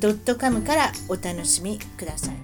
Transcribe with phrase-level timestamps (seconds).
[0.00, 2.34] .com からお楽しみください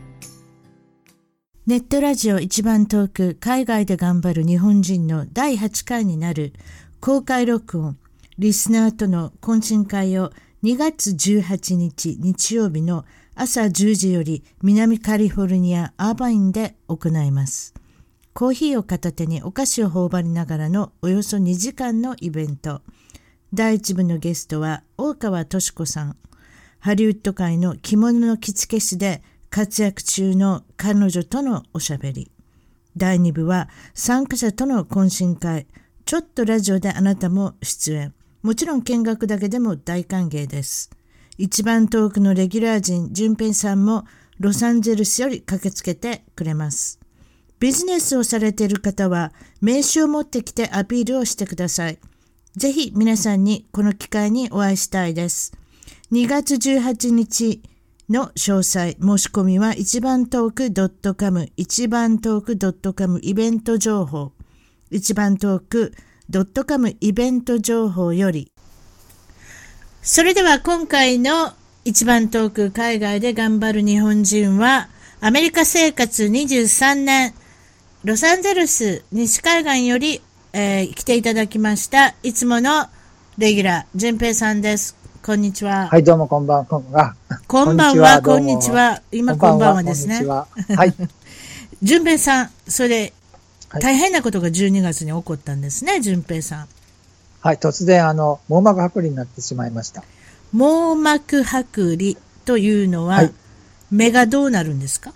[1.66, 6.52] ネットラジオ一番遠く海外で頑張る日本人の第8回になる
[7.00, 7.98] 公開録音
[8.38, 10.32] リスナーとの懇親会を
[10.64, 13.04] 2月18日日曜日の
[13.34, 17.74] 朝10時より南カリフォルニアアーバインで行います。
[18.32, 22.82] コーヒーを片手にお菓子を頬張りながらのおよそ2時間のイベント。
[23.52, 26.16] 第1部のゲストは大川敏子さん。
[26.84, 32.30] ハリウッド界の着物の着付け師で活躍中の彼女とのおしゃべり。
[32.94, 35.66] 第2部は参加者との懇親会。
[36.04, 38.12] ちょっとラジオであなたも出演。
[38.42, 40.90] もちろん見学だけでも大歓迎です。
[41.38, 44.04] 一番遠くのレギュラー陣、淳平さんも
[44.38, 47.00] ロサンゼルスより駆けつけてくれます。
[47.60, 51.98] ビジネスをされている方は名刺を持ってきてアピールをしてください。
[52.58, 55.54] ぜひ皆さんにこの機会にお会いしたいです。
[56.14, 57.60] 2月18日
[58.08, 64.30] の詳細、申し込みは一番トーク .com、一番トーク .com イベント情報、
[64.92, 65.92] 一番トーク
[66.68, 68.52] .com イベント情報より。
[70.02, 71.52] それでは今回の
[71.84, 74.88] 一番トーク海外で頑張る日本人は、
[75.20, 77.34] アメリカ生活23年、
[78.04, 82.86] ロサンゼルス西海岸より、えー、来ていただきました、いつもの
[83.36, 85.03] レギュラー、淳平さんです。
[85.24, 85.88] こんにちは。
[85.88, 86.66] はい、どうもこんばんは。
[86.66, 86.92] こん
[87.78, 89.00] ばんは、こんにちは。
[89.10, 90.20] 今こんばんはですね。
[90.28, 90.46] は
[90.84, 90.94] い。
[91.82, 93.14] 淳平さん、それ、
[93.80, 96.68] 大変なことが12月に起こったんですね、淳平さん。
[97.40, 100.04] はい、突然、あの、網膜剥離になってしまいました。
[100.52, 103.32] 網膜剥離というのは、はい、
[103.90, 105.14] 目がどうなるんですか？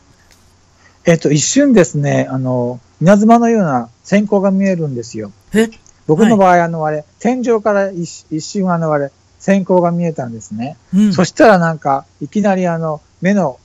[1.04, 5.32] えっと、一瞬ですね、あの、稲妻のような閃光が見えるんですよ。
[5.52, 5.68] え？
[6.06, 9.12] 僕の場合、はい、あの、あれ、天井から一一瞬、あの、あれ、
[9.48, 10.76] 閃光が見えたんですね。
[10.94, 13.58] うん、そしたらなんか、いきなりあの、目の、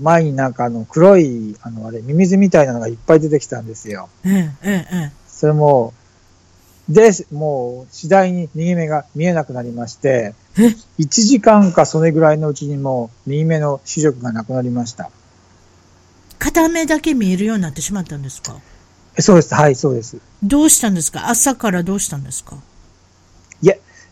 [0.00, 4.08] 前になんかあの、黒い、あの、あれ、ミミズみたいなのがいっぱい出てきたんですよ。
[4.24, 4.52] うん、うん、うん。
[5.26, 5.94] それも、
[6.88, 10.34] で、もう、次第に右目が見えなくなりまして、
[10.98, 15.10] 1時間かそれぐらいのうちにもう、右目の視力がなくなりました。
[16.38, 18.56] 片目だけ見えるようになってしまったんですか？
[19.20, 19.54] そうです。
[19.54, 20.18] はい、そうです。
[20.42, 21.28] どうしたんですか？
[21.28, 22.56] 朝からどうしたんですか？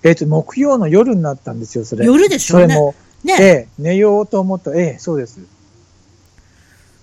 [0.02, 2.06] えっ、ー、と、木曜の夜になったんですよ、それ。
[2.06, 2.66] 夜でしょうね。
[2.66, 2.94] それも、
[3.24, 4.74] ね、ええ、寝ようと思った。
[4.74, 5.38] ええ、そうです。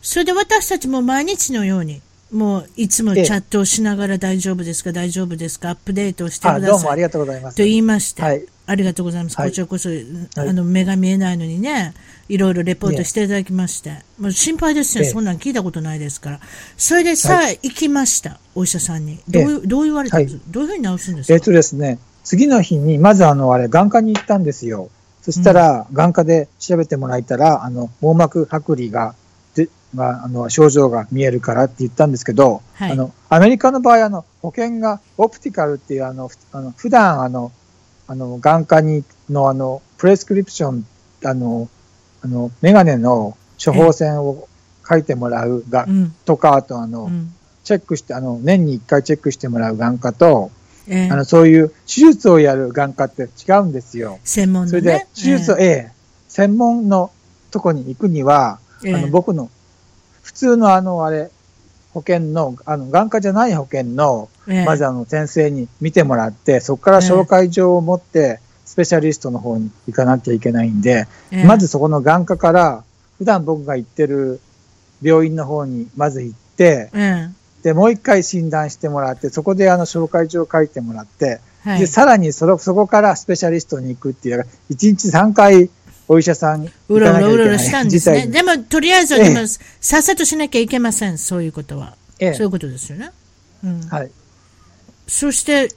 [0.01, 6.61] それで私たちも毎日のように、もういつもチャットをしながら大丈夫ですか、大丈夫ですか、アップデートをしてください。
[6.61, 7.57] どうもありがとうございます。
[7.57, 9.37] と言いまして、はい、ありがとうございます。
[9.37, 11.93] はい、こちらこそ、はい、あの、目が見えないのにね、
[12.29, 16.39] いろいろレポートしていただきまして、もう心配ですよ、そんなん聞いたことないですから。
[16.77, 19.19] それでさあ、行きました、お医者さんに。
[19.29, 21.33] どうどう言われたんです、どういうふうに治すんですか？
[21.33, 24.89] えっとですね、次の日に、まずあの、あれ、眼科に行ったんですよ。
[25.21, 29.15] そしたら、眼科で調べてもらえたら、あの、網膜剥離が、
[29.55, 37.53] で、まあ、あの、症状が見えるからって言ったんですけど、はい、あの、アメリカの場合、あの、保険が、オプティカルっていう、あの、あの普段、あの、
[38.07, 40.85] あの、眼科に、の、あの、プレスクリプション、
[41.23, 41.69] あの、
[42.25, 44.49] あの、メガネの処方箋を
[44.85, 47.33] 書いてもらうが、うん、とか、あと、あの、うん、
[47.63, 50.51] チェックして、あの、年に一回チェックしてもらう眼科と、
[50.87, 54.19] えー、あの、そういう手術をやる眼科って違うんですよ。
[54.23, 55.91] 専門の、ね、それで、手術を、ええ。
[55.91, 57.11] ー、専門の
[57.51, 59.49] とこに行くには、えー、あの、僕の、
[60.23, 61.29] 普通のあの、あれ、
[61.93, 64.29] 保険の、あの、眼科じゃない保険の、
[64.65, 71.07] まずあの、先生に見てもらって、そこから紹介状を持って、スペシャリストの方に行かなきゃいけないんで、
[71.45, 72.83] まずそこの眼科から、
[73.17, 74.39] 普段僕が行ってる
[75.01, 76.91] 病院の方にまず行って、
[77.67, 85.69] で、もう一回診断してもらって、そこであの紹介状を書いてもらって、はい、で、さらにそのそこからスペシャリストに行くっていう、1日3回
[86.07, 88.27] お医者さんにうろうろうろうろしたんですね。
[88.27, 89.45] でも、とりあえずは、でも、
[89.81, 91.97] さっさとしなきゃいけません、そういうことは。
[92.19, 93.11] ええ、そういうことですよね。
[93.65, 93.81] うん。
[93.89, 94.11] はい。
[95.05, 95.67] そして、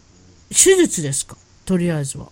[0.50, 1.36] 手術ですか？
[1.64, 2.28] とりあえずは。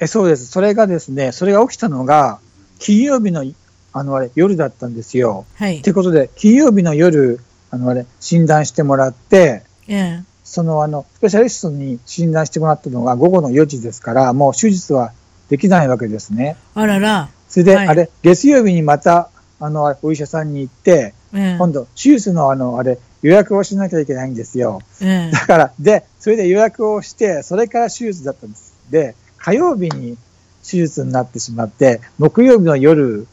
[0.00, 0.46] え、そうです。
[0.46, 2.40] それがですね、それが起きたのが、
[2.78, 3.50] 金曜日の、
[3.94, 5.46] あの、あれ、夜だったんですよ。
[5.54, 5.78] はい。
[5.78, 7.40] ってことで、金曜日の夜、
[7.72, 15.12] あの、あれ、診断してもらって、ええ、その、あの、スペシャリストに診断してもらったのが午後の4時ですから、もう手術は
[15.48, 16.56] できないわけですね。
[16.74, 17.30] あらら。
[17.48, 24.82] それで、はいあれ、月曜日にまた、あの、お医者さんに行って、ええ今度、手術のあの、あれ、予約をしなきゃいけないんですよ。
[25.00, 28.74] ええだから、で、それで予約をして、それから手術だったんです。
[28.90, 30.18] で、火曜日に
[30.62, 33.26] 手術になってしまって、木曜日の夜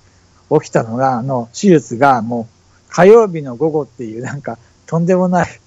[0.50, 2.59] 起きたのが、あの、手術がもう
[2.90, 5.62] 火曜日の午後っていう、なんか、とんでもない。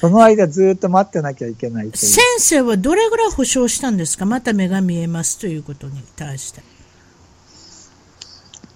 [0.00, 1.90] その間ずっと待ってなきゃいけない。
[1.94, 4.24] 先生はどれぐらい保証したんですか？
[4.24, 6.62] また目が見えますということに対して。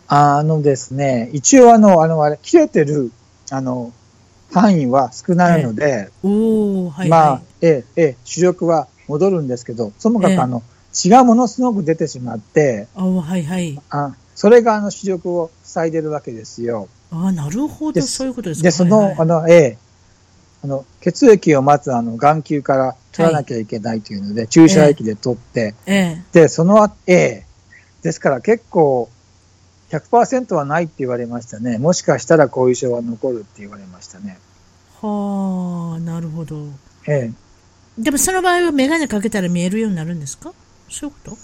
[0.07, 3.11] あのですね、一応あの、あの、あれ、切れてる、
[3.51, 3.93] あの、
[4.53, 13.81] 範囲は少ないので、おおはいまあは、ええ、ええ、視力は戻るんですけど、ともかええくあの、血がものすごく出てしまって、はいはい。
[13.91, 16.89] あそれがあの視力を塞いでるわけですよ。
[17.11, 18.65] あなるほど、でそういうことですか。
[18.65, 19.79] で、その、はいはいあの、ええ、
[20.65, 27.47] あの、血液をまずあの、眼球から取らなきゃいけないというので、注射液で取って、えで、その後、ええ、
[28.03, 29.09] ですから結構、
[29.91, 31.79] 100%はないって言われましたね。
[31.79, 34.39] もしかしたら後遺症は残るって言われましたね。
[35.03, 35.07] え。
[35.07, 36.67] はあ、なるほど。
[37.07, 38.03] ええ。
[38.03, 40.53] でもその場合は眼鏡かけたら見えるようになるんですか？
[40.91, 41.37] そういうこと？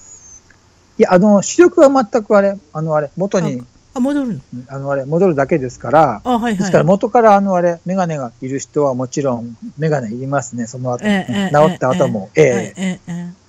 [0.98, 4.40] いや、あの、視力は全くあれ、あのあれ、元に、あ、戻るの？
[4.68, 6.86] あのあれ、戻るだけですから、あ、はいですからはい。
[6.86, 11.04] 元からあのあれ、メガネがいる人はもちろんメガネいりますね、その後。
[11.04, 12.30] ええええ治った後も。
[12.34, 13.40] ええええええ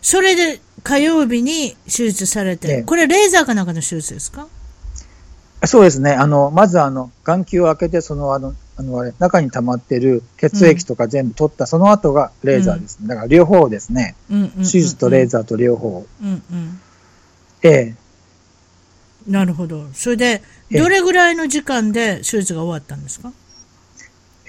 [0.00, 4.48] それで火曜日に手術されて、ええこれレーザーかなんかの手術ですか？
[5.64, 6.10] そうですね。
[6.10, 13.06] あの、まずあの、眼球を開けて、そのあの、あのあれ、中に溜まってる血液とか全部取った、その後がレーザーですね。
[13.06, 14.16] だから両方ですね。
[14.28, 16.04] うんうんうんうん手術とレーザーと両方。
[16.20, 16.80] うんうん。
[17.62, 17.94] ええ。
[19.26, 19.86] なるほど。
[19.94, 20.24] それで、
[20.70, 23.32] ええどれぐらいの時間で手術が終わったんですか？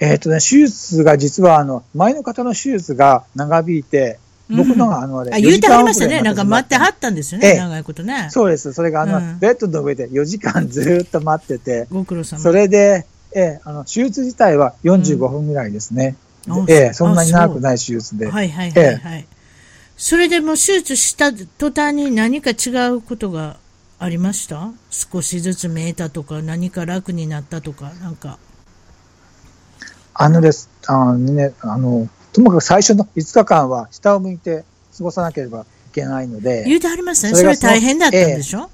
[0.00, 4.18] えっ、とね、手術が実はあの、前の方の手術が長引いて、
[4.50, 6.22] 僕のがあのあれ、あ、言うてはりました4時間遅れね。
[6.22, 7.48] なんか待ってはったんですよね。
[7.48, 8.28] ええ長いことね。
[8.30, 8.72] そうです。
[8.72, 12.40] それがあの、うんベッドの上で4時間ずーっと待ってて、ご苦労様。
[12.40, 16.16] それで、ええ、あの、手術自体は45分ぐらいですね。
[16.48, 17.62] あええ、そんなに長くい。
[17.62, 18.30] ない手術で。
[18.30, 19.26] はいはいはいはい。
[19.96, 23.56] それでもう手術した途端に何か違うことが
[24.04, 24.70] ありました？
[24.90, 28.38] 少しずつ見えたとか、何か楽になったとか、なんか。
[30.12, 34.64] あのです、あのね、あの、ともかく最初の5日間は下を向いて
[34.96, 37.34] 過ごさなければいけないので、言うてはりましたね。
[37.34, 38.68] それ大変だったんでしょ、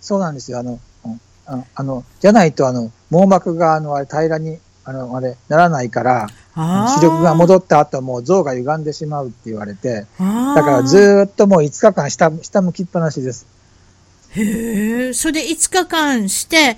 [0.00, 0.60] そうなんですよ。
[0.60, 13.46] あの、うんああの、じゃないと、あの、網膜が、あの、あれ、平らに、あの、あれ、ならないから、あ視力がっ戻った後もう像が歪んでしまうって言われて、だだからずーっともう5日間下、下向きっぱなしです。
[14.30, 16.76] へえ、それで5日間して、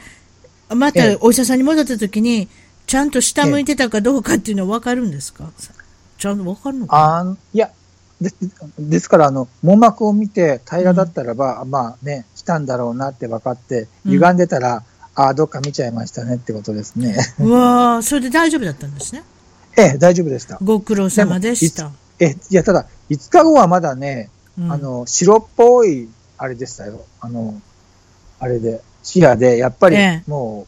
[0.75, 2.49] またええお医者さんに戻った時に、
[2.87, 5.51] ちゃんと下向いてたかどうかっていうのは分かるんですか？
[6.19, 7.19] ちゃんと分かるのかな？
[7.21, 7.71] あーいや、
[8.21, 8.31] で
[8.79, 17.17] ですから、あの、網膜を見て平らだったらば、まあね、来たんだろうなって分かって、うん歪んでたら、ああ、どっか見ちゃいましたねってことですね。
[17.41, 19.25] うわーそれで大丈夫だったんですね？
[19.77, 20.59] ええ、大丈夫でした。
[20.63, 21.91] ご苦労様でした。
[22.19, 26.09] え、いや、ただ、5日後はまだね、うんあの、白っぽい、
[26.41, 27.05] あれでしたよ。
[27.21, 27.61] あの、
[28.39, 30.67] あれで、視野で、やっぱりええ、も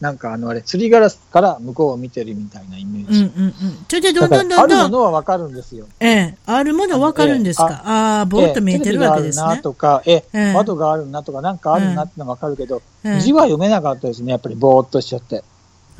[0.00, 3.20] う、なんかあの、あれ、釣りガラスから向こうを見てるみたいなイメージ。
[3.20, 3.52] うんうんうん。
[3.86, 5.86] それでどだから、んどんどんあるもどん、のはわかるんですよ。
[6.00, 9.62] ええ、あるもの分かるんですか、ああー、ぼーっと見えてるわけですねええテレビがあるな。
[9.62, 14.30] とか、え、ええ窓があるなとか、なんかあるなってのがわかるけど、ええ字は読めなかったですね。
[14.30, 15.44] やっぱりぼーっとしちゃって。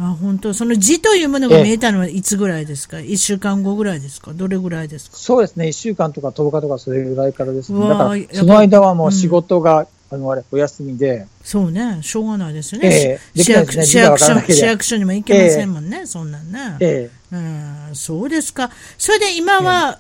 [0.02, 0.54] あ、本当。
[0.54, 3.00] その字というものが見えたのはいつぐらいですか？
[3.00, 4.33] 一週間後ぐらいですか？
[4.33, 5.16] どれぐらいですか？
[5.19, 5.66] そうですね。
[5.66, 7.80] 1週間とか10日とかそれぐらいからですね。
[7.87, 12.88] だからその間はもう仕事が、あの、あれ、お休みで、そうね、しょうがないですよね。
[12.88, 13.42] ええ。
[13.42, 16.78] 市役市役所市役所にも行けませんもんね、そんなんね。
[16.80, 18.71] えうん、そうですか。
[18.99, 19.99] それで今は、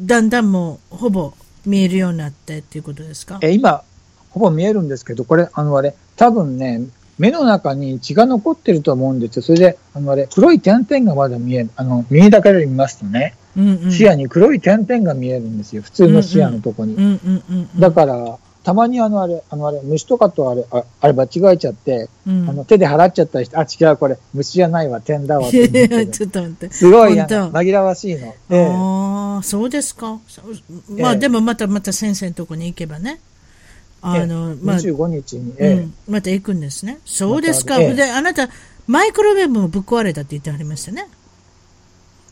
[0.00, 1.32] だんだんもうほぼ
[1.64, 3.38] 見えるようになってっていうことですか？
[3.42, 3.82] ええ今、
[4.30, 6.82] ほぼ見えるんですけど、これ、あの、あれ、多分ね、
[7.18, 9.42] 目の中に血が残ってると思うんですよ。
[9.42, 11.70] それで、あの、あれ、黒い点々がまだ見える。
[11.76, 13.92] あの、右だけで見ますとね、うんうん。
[13.92, 15.82] 視野に黒い点々が見えるんですよ。
[15.82, 16.94] 普通の視野のとこに。
[16.94, 17.80] うんうんうんうん。
[17.80, 25.68] だから、たまにあのあれ、あのあれ、虫とかとあれ、ああれ間違えちゃって、うん、あの手で払っちゃったりして、あ、違う、これ、虫じゃないわ、点だわって
[26.08, 26.70] ちょっと待って。
[26.70, 28.26] すごいあ本当の紛らわしいの。
[28.50, 30.18] ええああ、そうですか。
[30.90, 33.20] まあ、ええでもまたまた先生のとこに行けばね。
[34.00, 36.98] あの、まあ、25日に、うえん、また行くんですね。
[37.04, 37.78] そうですか。
[37.80, 38.48] まで、あなた、
[38.86, 41.08] マイクロウェーブもぶっ壊れたって言ってはりましたね。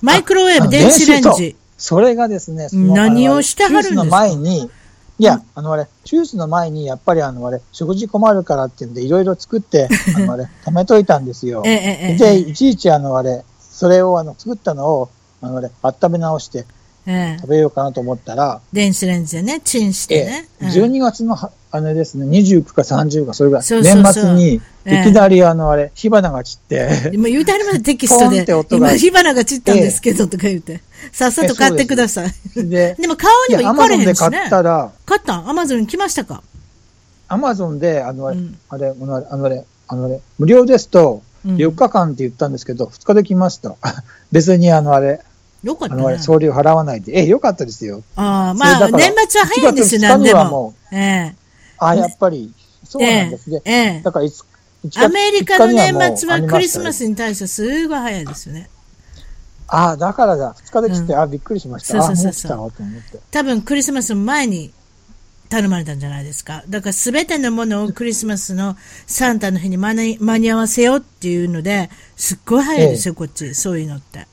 [0.00, 1.56] マイクロウェーブ、あ電子レンジ。
[1.76, 4.04] それがですね、何をしてはるんですか？
[4.04, 4.70] 前に、
[5.18, 11.70] いや、あのあれ、手術の前に、やっぱりあのあれ、食事困るからっていうんで、いろいろ作って、 あのあれ、止めといたんですよえ。
[11.70, 15.08] えええで、いちいちあのあれ、それをあの、作ったのを、
[15.42, 16.64] あのあれ、温め直して、
[17.06, 20.48] ええ食べようかなと思ったら、電子レンジでね、チンしてね。
[20.60, 28.54] ええうん12月のは、あれですね、29か30か、それが、そうそうそう年末に、いええきなりあの、あれ、火花が散って、今言うてありますテキストでって。
[28.54, 30.80] 音が今火花が散ったんですけどとか言って。
[31.12, 32.32] さっさと買ってください。
[32.56, 34.46] で、でも買うにも行かマゾンで買れへんしね。
[34.46, 35.48] ったら、買ったん？
[35.48, 36.42] アマゾンに来ましたか？
[37.28, 43.76] アマゾンで、あの、あれ、うんあれ、あのあれ、あのあれ、無料ですと、うん4日間って言ったんですけど、2日で来ました。
[44.32, 45.20] 別にあの、あれ、
[45.66, 46.18] よかったあの。
[46.20, 47.18] 送料払わないで。
[47.18, 48.04] え、よかったですよ。
[48.14, 50.74] ああ、まあ、年末は早いんですよ、1月何で2日にはもも。
[50.92, 51.34] ええ。
[51.78, 52.52] あ、やっぱり、
[52.84, 53.62] そうなんですね。
[53.64, 54.00] ええ。
[54.04, 54.44] だからいつ、1
[54.90, 58.70] 月アメリカの3日にもう年末はクリスマスに対してすごい早いですよね。
[59.68, 60.54] あだからだ。
[60.54, 62.00] 2日で来て、うんあ、びっくりしました。
[62.00, 62.72] そうそうそう。
[63.32, 64.72] 多分クリスマスの前に
[65.48, 66.62] 頼まれたんじゃないですか。
[66.68, 68.76] だからすべてのものをクリスマスの
[69.08, 73.54] サンタの日に間に間に合わせようっていうので、すっごい早いですよ、こっち。
[73.56, 74.28] そういうのって。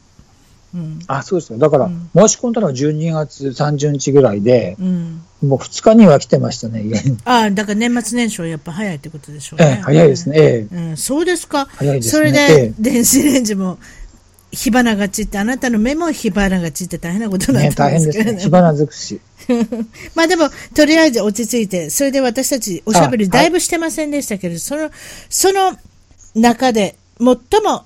[0.73, 0.99] うん。
[1.07, 1.59] あ、そうですよ。
[1.59, 5.21] だから、うん申し込んだのは12月30日ぐらいで、うん。
[5.41, 7.17] もう2日には来てましたね、家に。
[7.25, 9.81] ああ、だから年末年始はやっぱ早いってことでしょうええ、ね。
[9.83, 10.37] 早いですね。
[10.39, 10.75] ええ。
[10.75, 11.67] うん、そうですか。
[11.75, 13.77] 早いですねそれえでえ、電子レンジも
[14.51, 18.41] 火花が散って、あなたの目も火花が散って大変なことになっね、てま大変すけどですね。
[18.43, 19.19] 火花尽くし。
[20.15, 24.91] まあでも、とりあえず落ち着いて、それで私たちおしゃべりあだいぶしてませんでしたけど、その、
[25.29, 25.75] その
[26.35, 27.25] 中で最
[27.63, 27.83] も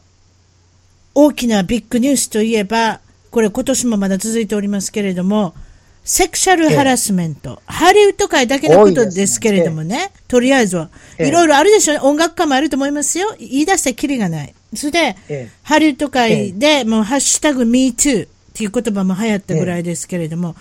[1.19, 2.99] 大きなビッグニュースといえば、
[3.31, 5.55] これ今年もまだ続いておりますけれども、
[6.03, 7.59] セクシャルハラスメント。
[7.65, 10.91] ハリウッド界だけのことですけれどもね、とりあえずは。
[11.17, 12.01] ええいろいろあるでしょうね。
[12.01, 13.35] 音楽家もあると思いますよ。
[13.39, 14.53] 言い出したらきりがない。
[14.75, 20.55] それで、ええハリウッド界で、もう、ハッシュタグ MeToo っていう言葉も流行ったぐらいですけれども、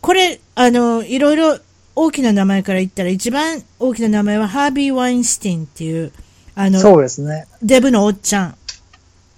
[0.00, 1.60] これ、あの、いろいろ
[1.94, 6.10] 大きな名前から言ったら、一番大きな名前はハービー・ワインスティンっていう、
[6.56, 7.46] あの、そうですね。
[7.62, 8.56] デブのおっちゃん。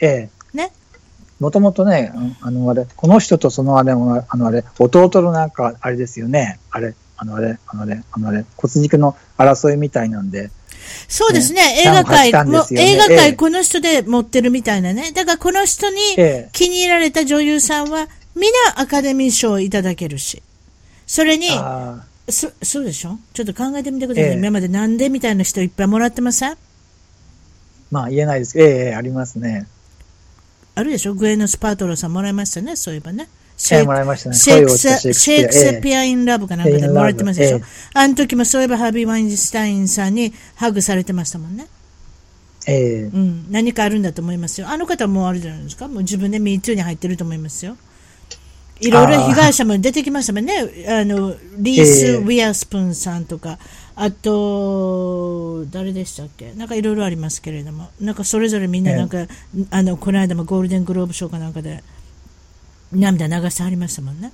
[0.00, 0.33] ええ。
[1.40, 1.44] ね。
[1.44, 6.58] もともとね、あのあれ、この人とそのあれ、あのあれ、弟のなんか、あれですよね。
[6.70, 10.50] あれ、あのあれ、あのあれ、あのあれ、骨肉の争いみたいなんで。
[11.08, 11.62] そうですね。
[11.62, 15.12] ね映画界、なんかしたんも映画ええ界この人で持ってるみたいなね。
[15.12, 20.42] だからこの人にええ気に入られた女優さんは、皆アカデミー賞をいただけるし。
[21.06, 23.18] それに、あそそうでしょ？
[23.34, 24.30] ちょっと考えてみてください。
[24.30, 26.56] ええ今までなんでみたいな人いっぱいもらってません？
[27.90, 29.66] まあ言えないですけど、ええええありますね。
[30.74, 31.14] あるでしょ？
[31.14, 33.28] グエノス・パートローさんもらいましたね、そういえばね。
[33.56, 37.62] シェイクス声を落ちたシェイクスピアピア・イン・ラブかなんかでもらってましたでしょ、ええ
[37.94, 41.68] あの時もそういえばハービー・ワインスタインさんにハグされてましたもんね。
[42.66, 43.52] ええええうん。
[43.52, 44.68] 何かあるんだと思いますよ。
[44.68, 45.86] あの方はもうあるじゃないですか。
[45.86, 47.76] もう自分で MeToo に入ってると思いますよ。
[48.80, 50.86] いろいろ被害者も出てきましたもんね。
[50.88, 53.58] あの、リース・ええウィアスプンさんとか、
[53.96, 56.52] あと、誰でしたっけ？
[56.54, 57.88] なんかいろいろありますけれども。
[58.00, 59.26] なんかそれぞれみんななんか、
[59.70, 61.84] あの、この間もゴールデングローブ賞かなんかで
[62.92, 64.32] 涙流してはりましたもんね。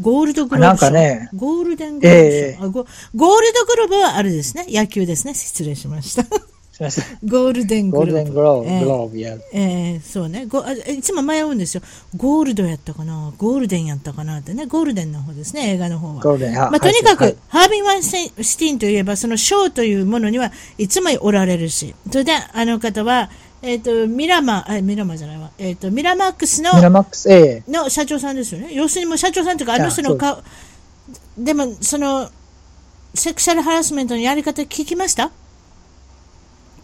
[0.00, 0.84] ゴールドグローブ賞。
[0.86, 2.86] なんかねゴールデングローブ賞、ええあゴ。
[3.14, 4.66] ゴールドグローブはあれですね。
[4.68, 5.34] 野球ですね。
[5.34, 6.24] 失礼しました。
[6.76, 7.18] すみません。
[7.24, 8.18] ゴールデングゴローブ。
[8.18, 9.36] ールデングローブ、ええグローや。
[9.54, 10.72] ええそうねごあ。
[10.72, 11.82] いつも迷うんですよ。
[12.14, 13.32] ゴールドやったかな？
[13.38, 14.66] ゴールデンやったかなってね。
[14.66, 16.22] ゴールデンの方ですね、映画の方は。
[16.22, 18.12] ゴールデン、あまあ、とにかく、はいハービー・ワインス
[18.58, 23.30] ティンといえば、そのショーというものにはいつもおられるし、それで、あの方は、
[23.62, 28.74] えっ、と、ミラマ、あ、ミラマじゃないわ、えっ、と、ミラマックスのミラマックス、ええの社長さんですよね。
[28.74, 30.42] 要するにもう社長さんというか、あの人の顔、
[31.38, 32.28] でも、その、
[33.14, 35.30] セクシャルハラスメントのやり方聞きました？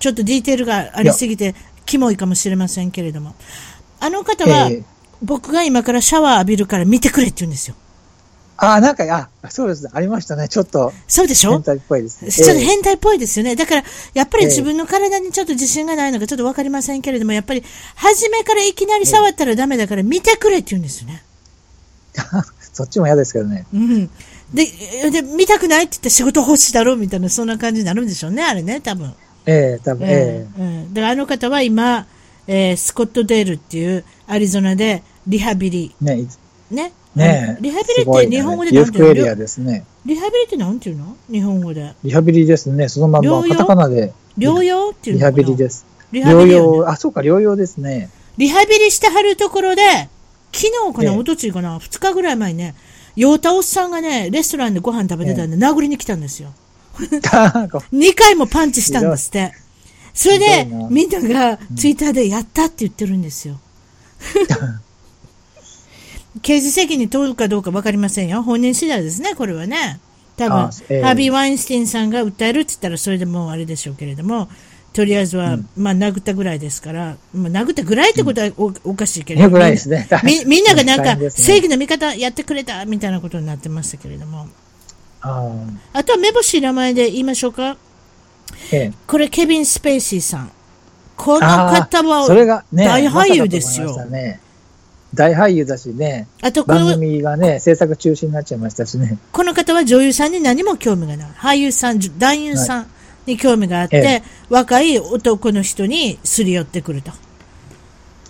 [0.02, 1.54] ちょっとディテールがありすぎて、
[1.86, 3.36] キモいかもしれませんけれども。
[4.00, 4.84] あの方は、ええ
[5.24, 7.76] 僕が今からシャワー浴びるから見てくれって言うんですよ。
[8.56, 9.04] あ、なんか、
[9.44, 9.90] あ、そうですね。
[9.94, 10.48] ありましたね。
[10.48, 11.52] ちょっと、そうでしょ？
[11.52, 12.32] 変態っぽいですね。
[12.32, 13.54] ちょっとええ変態っぽいですよね。
[13.54, 17.62] だから、やっぱりええ自分の体にちょっと自信がないのかちょっとわかりませんけれども、やっぱり、
[17.94, 21.22] 初めからいきなり触ったらダメだから見てくれって言うんですよね。
[22.72, 23.64] そっちも嫌ですけどね。
[23.72, 24.10] うん。
[24.52, 24.66] で、
[25.12, 29.14] で、見たくないって言って仕事欲しいだろうみたいな、そんな感じになるんでしょうね、あれね、多分。
[29.46, 30.94] ええ多分、えうんうん。
[30.94, 32.06] だからあの方は今、
[32.46, 35.94] えースコットデールっていうアリゾナでリハビリ。
[36.02, 36.26] えね
[36.70, 36.92] ね。
[37.14, 39.70] ねリハビリって日本語でなんていうの？
[39.70, 39.84] ね。
[40.06, 41.16] リハビリってなんていうの？
[41.30, 41.94] 日本語で。
[42.02, 42.88] リハビリですね。
[42.88, 43.52] そのまま、療養？
[43.52, 44.12] カタカナで。
[44.38, 45.36] 療養っていうリのかな？
[45.36, 45.86] ハビリです。
[46.12, 48.10] リハビ療リよね養、あ、そうか、療養ですね。
[48.36, 49.82] リハビリしてはるところで、
[50.52, 52.74] 昨日かな、ええおとついかな、2日ぐらい前にね、
[53.16, 56.52] 酔うたおっさんがね、レストランでご飯食べてたんで、殴りに来たんですよ。
[57.00, 59.52] なんか2回もパンチしたんですって。
[60.14, 63.58] それでみんながツイッターでやったって言ってるんですよ。
[66.42, 68.42] 刑事責任問うかどうか分かりませんよ。
[68.42, 70.00] 本人次第ですね、これはね。
[70.36, 74.48] 多分、あえービー・ワインスティンさんが訴えるって言ったらそれでもうあれでしょうけれども、
[74.92, 80.08] とりあえずは、うんまあ、殴ったぐらいですから、まあ、殴ったぐらいってことはお,、おかしいけれどよくないですね。
[80.24, 84.48] みみんながなんか 正義の味方やってくれたみたいなことになってましたけれども。
[85.22, 85.52] あ
[85.92, 87.62] あとは目星名前で言いましょうか。
[87.62, 87.76] ー
[88.72, 90.50] ええこれ、ケビン・スペイシーさん。
[91.16, 94.40] このあ方ーそれは、がね、大俳優ですよね
[95.14, 99.18] 大俳優だしね、あとこの、番組がね、制作中止になっちゃいましたしね。
[99.30, 101.30] この方は女優さんに何も興味がない。
[101.36, 102.86] 俳優さん、男優さん
[103.26, 107.12] に興味があって、ええ若い男の人にすり寄ってくると。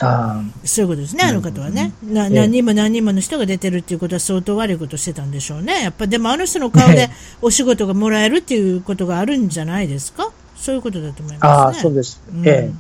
[0.03, 1.93] あそういうことですね、あの方はね。
[2.05, 2.31] なええ。
[2.31, 5.83] 何人も何人もの人が出てるっていうことは相当悪いことしてたんでしょうね。
[5.83, 7.09] やっぱでもあの人の顔で
[7.41, 10.31] お仕事がもらえるっていうことがあるんじゃないですか？
[10.57, 11.83] そういうことだと思いあ、ああ、ますね。
[11.83, 12.21] そうです。
[12.33, 12.47] うん。
[12.49, 12.71] ええ。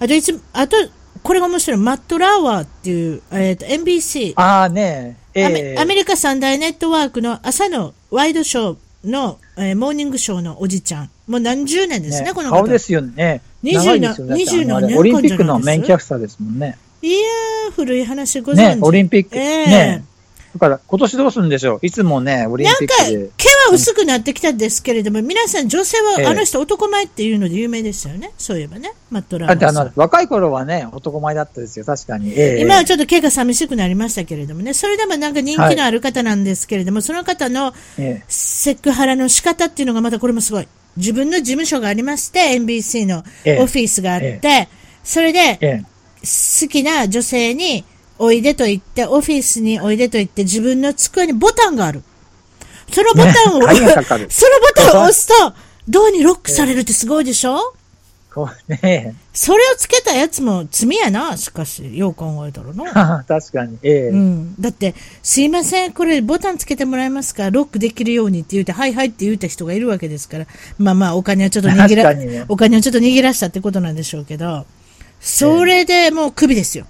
[0.00, 0.76] あといつ、あと、
[1.22, 1.80] これが面白い。
[1.80, 5.46] マット・ラーワーっていう、えっ、と、NBC、ああね、え。
[5.46, 11.10] アメえアメリカ三大ネットワークの朝のワイドショーの、えーモーニングショーのおじちゃん。
[11.26, 12.56] もう何十年ですね、ねこの方。
[12.56, 13.42] 顔ですよね。
[13.62, 16.78] 20長いですよね20だってあのあれ何年間オリンピックのメインキャスターですもんね。
[17.02, 18.58] いやー、古い話ご存知。
[18.58, 19.36] ね、オリンピック。
[19.36, 20.04] ええね。
[20.54, 21.86] だから、今年どうするんでしょう？
[21.86, 23.30] いつもね、オリンなんか、ピックで。
[23.36, 28.32] 毛は薄くなってきたんですけれども、皆さん女性ええはあの人男前っていうので有名ですよね。
[28.38, 28.92] そういえばね。
[29.10, 32.32] マットラーマンさんの、若い頃はね、男前だったですよ、確かに。
[32.32, 34.74] ええ今はちょっと毛が寂しくなりましたけれどもね。
[34.74, 40.68] それでもなんか人気のある方なんですけれども、その方のええセクハラの仕方っていうのがまたこれもすごい。
[40.96, 44.68] 自分の事務所がありまして、NBC のええオフィスがあって、え
[45.04, 45.84] それでええ
[46.22, 47.84] 好きな女性に
[48.18, 52.02] おいでと言って、オフィスにおいでと言って自分の机にボタンがある。
[52.92, 53.74] そのボタンを、ね。
[54.28, 55.34] そのボタンを押すと、
[55.88, 57.74] ドアにロックされるってすごいでしょ？
[58.34, 63.24] こうね、それをつけたやつも罪やな、しかし、よう考えたらな。
[63.28, 63.76] 確かに。
[63.82, 64.08] ええ。
[64.08, 64.54] うん。
[64.58, 67.50] だって、すいません、これボタンつけてもらえますか？
[67.50, 70.46] ロックできるようにって言うて、はいはいって言うた人がいるわけですから。
[70.78, 72.44] まあまあ、お金はちょっと握ら、ね。
[72.48, 74.64] お金をちょっと握らしたってことなんでしょうけど、
[75.20, 76.86] それでもうクビですよ。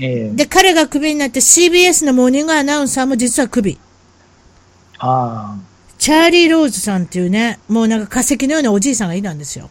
[0.00, 0.36] ええ。
[0.36, 3.78] で、彼がクビになって CBS のモーニングアナウンサーも実はクビ。
[5.04, 5.56] あ
[5.98, 9.66] チャーリー・ローズさんっていうね、もうなんか化石のようなおじいさんがいたんですよ。
[9.66, 9.68] あ。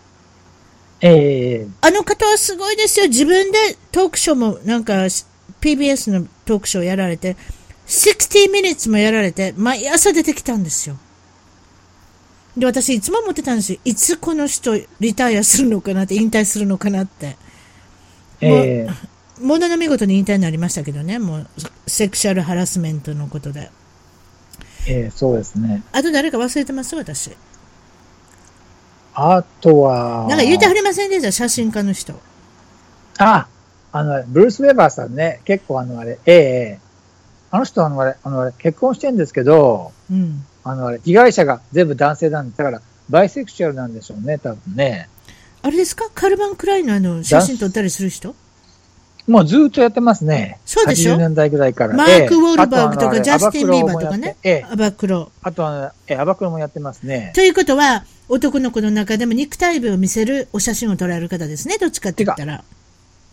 [1.01, 3.07] ええあの方はすごいですよ。
[3.07, 3.57] 自分で
[3.91, 4.93] トークショーもなんか
[5.61, 7.37] PBS のトークショーやられて、
[7.87, 10.97] 60 minutes もやられて、毎朝出てきたんですよ。
[12.57, 13.79] で、私いつも思ってたんですよ。
[13.85, 17.37] いつこの人リタイアするのかなって、引退するのかなって。
[18.41, 21.47] ええものの見事に引退になりましたけどね、もう
[21.87, 23.71] セクシャルハラスメントのことで。
[24.87, 25.83] ええそうですね。
[25.91, 26.95] あと誰か忘れてます？
[26.95, 27.31] 私。
[29.13, 32.13] あとは、なんか言うてはりませんでした、写真家の人。
[33.17, 33.47] あ、
[33.91, 36.39] あの、ブルース・ウェバーさんね、結構あの、あれ、えええ
[36.77, 36.79] え
[37.51, 40.45] あの人、あの、あれ、あの、あれ、結婚してんですけど、うん。
[40.63, 45.09] あの、あれ、被害者が全部男性なんで、だから、バイセクシュアルなんでしょうね、多分ね。
[45.61, 46.09] あれですか？
[46.15, 48.33] カルバン・クラインのあの写真撮ったりする人？
[49.31, 50.59] もうずーっとやってますね。
[50.65, 51.95] そうでしょ？80年代ぐらいから。
[51.95, 54.35] マええーク・ウォールバーグとかジャスティン・ビーバーとかね。
[54.43, 55.31] ええアバクロ。
[55.41, 57.31] あとは、ええ、アバクロもやってますね。
[57.33, 61.77] ということは、男の子の中でも肉体美を見せるお写真を撮られる方ですね。
[61.77, 62.63] どっちかって言ったら。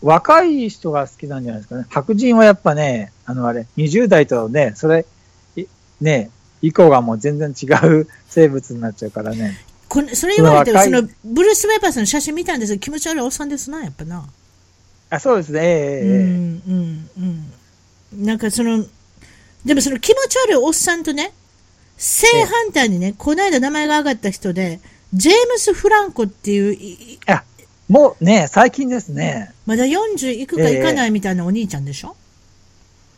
[0.01, 1.85] 若い人が好きなんじゃないですかね。
[1.89, 5.05] 白人はやっぱね、あのあれ、20代とね、それ、
[5.57, 5.65] い
[5.99, 6.29] ね、
[6.61, 9.57] 以降がもう全然違う生物になっちゃうからね。
[9.89, 14.25] これそれ言われてる、そそのの、ブルース・ウェーバーさんの写真見たんですけど、気持ち悪いおっさんですな、やっぱな。
[15.09, 17.09] あそうですね、ええええうん、うん、
[18.13, 18.25] うん。
[18.25, 18.85] なんかその、
[19.65, 21.33] でもその気持ち悪いおっさんとね、
[21.97, 24.79] 正反対にね、この間名前が上がった人で、
[25.13, 27.43] ジェームス・フランコっていう、あ、
[27.87, 29.51] もうね、最近ですね。
[29.65, 32.15] まだ40いくかいかないみたいなお兄ちゃんでしょ、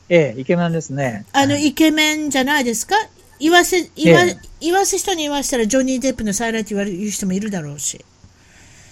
[0.09, 1.25] ええイケメンですね。
[1.33, 2.95] あの、イケメンじゃないですか？
[3.39, 8.03] 言わせ、言わ、ええ言わせ人に言わせたらジョニー・デップの再来って言われる人もいるだろうし。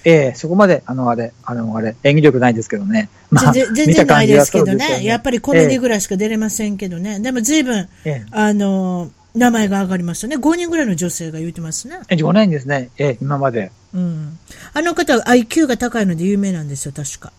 [0.09, 3.09] ええそこまで、あの、あれ、あの、あれ、演技力ないですけどね。
[3.31, 5.05] まあ全然ないですけどそうですよね。
[5.05, 7.19] やっぱりコメディぐらいしか出れませんけどね。
[7.19, 10.37] でも随分、ええあの、名前が上がりましたね。
[10.37, 11.99] 5人ぐらいの女性が言ってますね。
[12.09, 12.89] ええ、5年ですね。
[12.97, 13.71] ええ今まで。
[13.93, 14.37] うん。
[14.73, 17.31] あの方は IQ が高いので有名なんですよ、確か。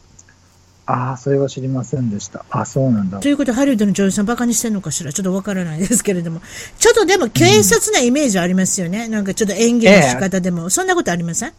[0.87, 2.45] ああ、それは知りませんでした。
[2.51, 3.29] あそうなんだと。
[3.29, 5.13] いうことで、ハリウッドの女優さんバカにしてんのかしら？
[5.13, 6.41] ちょっとわからないですけれども。
[6.79, 9.07] ちょっとでも、警察なイメージありますよね。
[9.07, 10.69] なんかちょっと演技の仕方でも。
[10.71, 11.53] そんなことありません？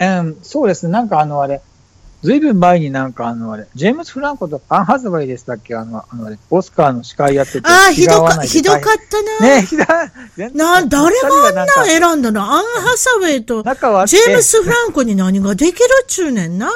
[0.00, 0.92] うん、そうですね。
[0.92, 1.60] なんかあの、あれ、
[2.22, 5.76] ずいぶん前になんかあの、あれ、ジェームス・フランコとアン・ハズバイでしたっけ？
[5.76, 7.68] あの、あのあれ、オスカーの司会やってて。
[7.68, 9.56] ああ、ひどか、ひどかったな。
[9.56, 12.42] ねひどな、誰があんな選んだの？
[12.42, 16.68] アン・ハサウェイと、ジェームス・フランコに何ができるっちゅうねんな。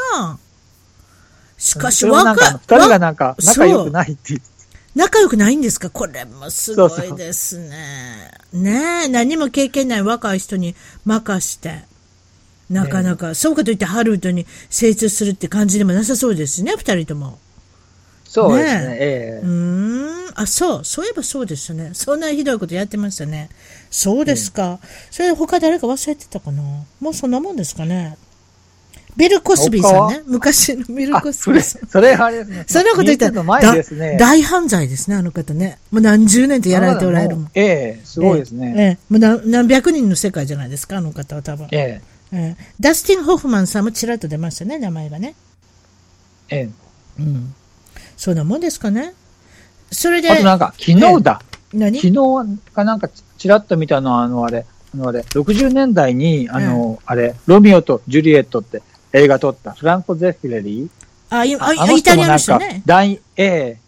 [1.58, 4.46] しかし、若い、二人がなんか仲良くそうないって言って。
[4.94, 5.90] 仲良くないんですか？
[5.90, 8.30] これもすごそうそういですね。
[8.52, 11.90] ねえ、何も経験ない若い人に任して。
[12.72, 17.38] なかなか、そうかといってハリウッドに精通するって感じでもなさそうですね、二人とも。
[18.24, 18.86] そうですね。
[18.86, 20.32] ねええうーん。
[20.36, 20.84] あ、そう。
[20.84, 21.90] そういえばそうでしたね。
[21.92, 23.50] そんなひどいことやってましたね。
[23.90, 24.78] そうですか。
[25.10, 26.62] それ他誰か忘れてたかな？
[26.98, 28.16] もうそんなもんですかね。
[29.14, 30.22] ビル・コスビーさんね。
[30.24, 31.86] 昔のビル・あ、コスそれ、ビーさん。
[31.86, 32.64] それあれですね。
[32.66, 34.12] そんなこと言った20のら、前ですね。
[34.12, 35.78] だ大犯罪ですね、あの方ね。
[35.90, 37.50] もう何十年とやられておられるもん。
[37.54, 38.74] ええすごいですね。
[38.78, 41.68] ええもう何何百人の世界じゃないですか、あの方は多分。
[41.72, 45.34] ええええダスティン・ホフマンさんもちらっと出ましたね、名前がね。
[46.48, 46.68] ええ
[47.18, 47.54] うん。
[48.16, 49.14] そんなもんですかね。
[49.90, 51.42] それで、あとなんか、昨日だ。
[51.74, 52.00] 何？
[52.00, 54.64] 昨日かなんかちらっと見たのは、あのあれ、
[54.94, 60.90] あのあれ、60年代に、あの、あれ、ロミオとジュリエットって映画撮った、フランコ・ゼフィレリ
[61.30, 62.82] あ、いーあイタリアの人ね。
[62.86, 63.78] 男、ええ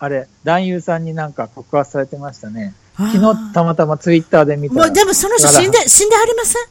[0.00, 2.74] あれ、男優さんになんか告発されてましたね。
[2.96, 4.86] 昨あ日たまたまツイッターで見たら。
[4.86, 6.62] もうでもその人死んで、死んではりません？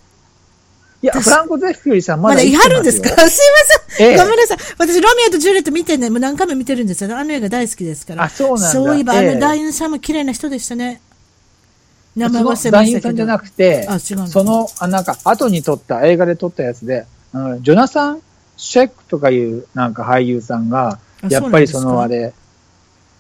[1.04, 3.10] いや、フランコ・ゼフィレリーさんままだいだ生きてはるんですか？
[3.16, 3.40] ま すい
[3.94, 4.08] ません。
[4.10, 4.58] ええごめんなさい。
[4.80, 7.16] 私、ロミオとジュリエット見てね、もう何回も見てるんですよ。
[7.18, 8.24] あの映画大好きですから。
[8.24, 8.68] あ、そうなんだ。
[8.70, 11.02] そういえば、あええの男優さんも綺麗な人でしたね。
[12.16, 12.82] 名前忘れましたけど。
[12.82, 18.22] その男優さんじゃなくて、あ、違うその、あなんか、後に撮った、映画で撮ったやつで、あのジョナサン・
[18.58, 22.34] シェックとかいう、なんか俳優さんが、あやっぱりそのあれ、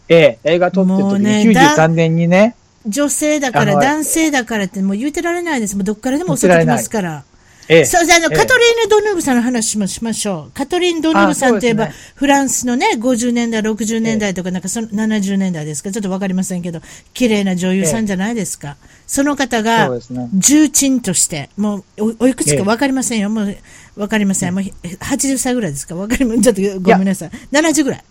[0.09, 2.55] ええ、映画撮ってる時に93年にね、
[2.87, 5.75] 女性だから、男性だからってもう言うてられないです。
[5.75, 7.23] もうどっからでも襲ってきますから。
[7.69, 10.51] ええ、そう、じゃあ、あの、ええカトリーヌ・ドヌーブさんの話しましましょう。
[10.53, 16.81] カトリーヌ・ドヌーブさんといえば、あそうですフランスのね、50年代、60年代とか、なんかその70年代ですか、ちょっとわかりませんけど、
[17.13, 18.77] 綺麗な女優さんじゃないですか？
[19.05, 19.89] その方が。
[20.33, 21.83] 重鎮として、もう
[22.19, 23.29] お、おいくつかわかりませんよ。
[23.29, 23.57] もう、
[23.97, 24.53] わかりません。
[24.55, 25.95] もう、80歳ぐらいですか？
[25.95, 27.31] わかりま、ちょっとごめんなさい。
[27.51, 28.03] 70ぐらい。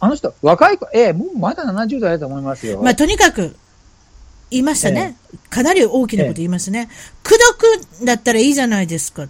[0.00, 2.82] あの人、若い子、ええ、もうまだ70代だと思いますよ。
[2.82, 3.54] まあ、とにかく、
[4.50, 5.16] 言いましたね。
[5.50, 6.88] かなり大きなこと言いますね。
[7.22, 9.28] 口説くだったらいいじゃないですかっ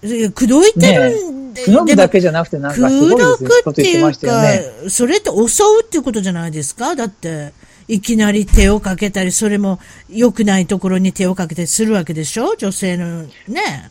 [0.00, 0.06] て。
[0.06, 4.84] いや口説いてるんで、くのでもぶだけじゃなくて、なんか口すごいっていう言ってましたよね。
[4.84, 6.94] か、それって襲うっていうことじゃないですか？
[6.94, 7.52] だって、
[7.88, 12.54] いきなり手をかけたり、それも良くないところに手をかけたりするわけでしょ？
[12.56, 13.90] 女性のね。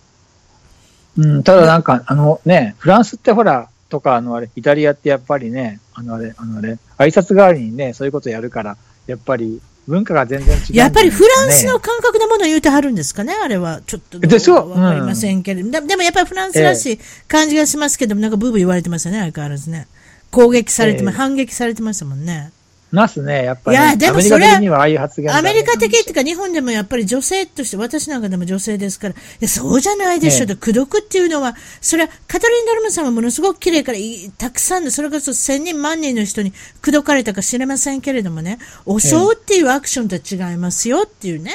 [1.17, 13.33] うん、ただなんか、あのね、フランスってほら、とか、あのあれ、イタリアってやっぱりね、あのあれ、あのあれ、挨拶代わりにね、そういうことやるから、やっぱり文化が全然違うんじゃないやっぱりフランスの感覚のものを言うてはるんですかね？
[13.33, 13.81] あれは。
[13.87, 19.87] ちょっとどでしょうわかりませんけれど、ででもやっぱりフランスらしい感じがしますけども、なんかブーブー言われてますよね、相変わらずね。
[20.29, 22.51] 攻撃されてま、ええ反撃されてましたもんね。
[22.91, 23.77] ますね、やっぱり。
[23.77, 30.39] いやでもアメリカ的にはああいう発言アメリカ的っていうか、か日本でもやっぱり女性として、私なんかでも女性ですから、いや、そうじゃないでしょ。
[30.41, 41.51] ええで口説くっていうのは、それはカトリン・ドルムさんはものすごく綺麗からい、たくさんの、それこそ千人万人の人に口説かれたか知れませんけれどもね、襲うっていうアクションとは違いますよっていうね。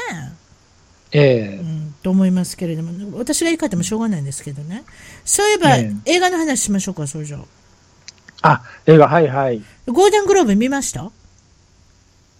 [1.15, 4.85] ええうん、と思いますけれども、私が言い換えてもしょうがないんですけどね。
[5.25, 7.39] そういえば、え映画の話しましょうか、それじゃ
[8.43, 9.63] ああ、映画、はいはい。
[9.87, 11.11] ゴールデングローブ見ました？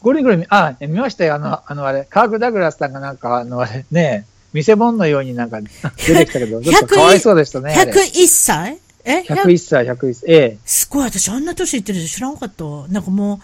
[0.03, 5.69] ゴリゴリ、あ、見ましたよ、あの、あのあれ、カーク・ダグラスさんがなんか、あのあれ、ね、見せ物のようになんか出
[6.15, 7.73] てきたけど、 ちょっとかわいそうでしたね。
[7.75, 8.79] あれ ?101 歳？
[9.05, 10.31] え？101歳、101歳。
[10.31, 10.59] ええ。
[10.65, 12.65] すごい、私あんな年いってるって知らんかった。
[12.89, 13.39] なんかもう、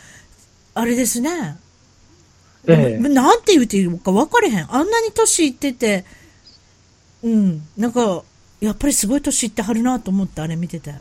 [0.74, 1.56] あれですね。
[2.66, 4.74] ええなんて言うていいか分かれへん。
[4.74, 6.04] あんなに年いってて、
[7.22, 8.22] うん、なんか、
[8.60, 10.94] やっぱりすごい年いってはるなと思って、あれ見てて。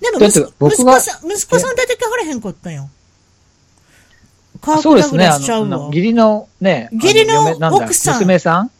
[0.00, 2.90] でも息息子さん、息子さん出てきはれへんかったんよ。
[4.62, 5.86] カーク・そうですね、ラあの、あスちゃうわの。
[5.88, 7.44] 義理のね、義理の
[7.76, 8.14] 奥さん。
[8.14, 8.70] 娘さん？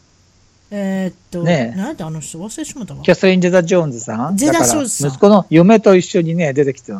[0.71, 1.77] えーっと、ねえ。
[1.77, 3.01] なんやったあの人忘れてしたわ。
[3.03, 3.11] キ。
[3.11, 4.37] ャサリン・ジェダ・ジョーンズさん？
[4.37, 5.09] ジェダジョーンズさん。
[5.09, 6.93] 息子の嫁と一緒にね、出てきて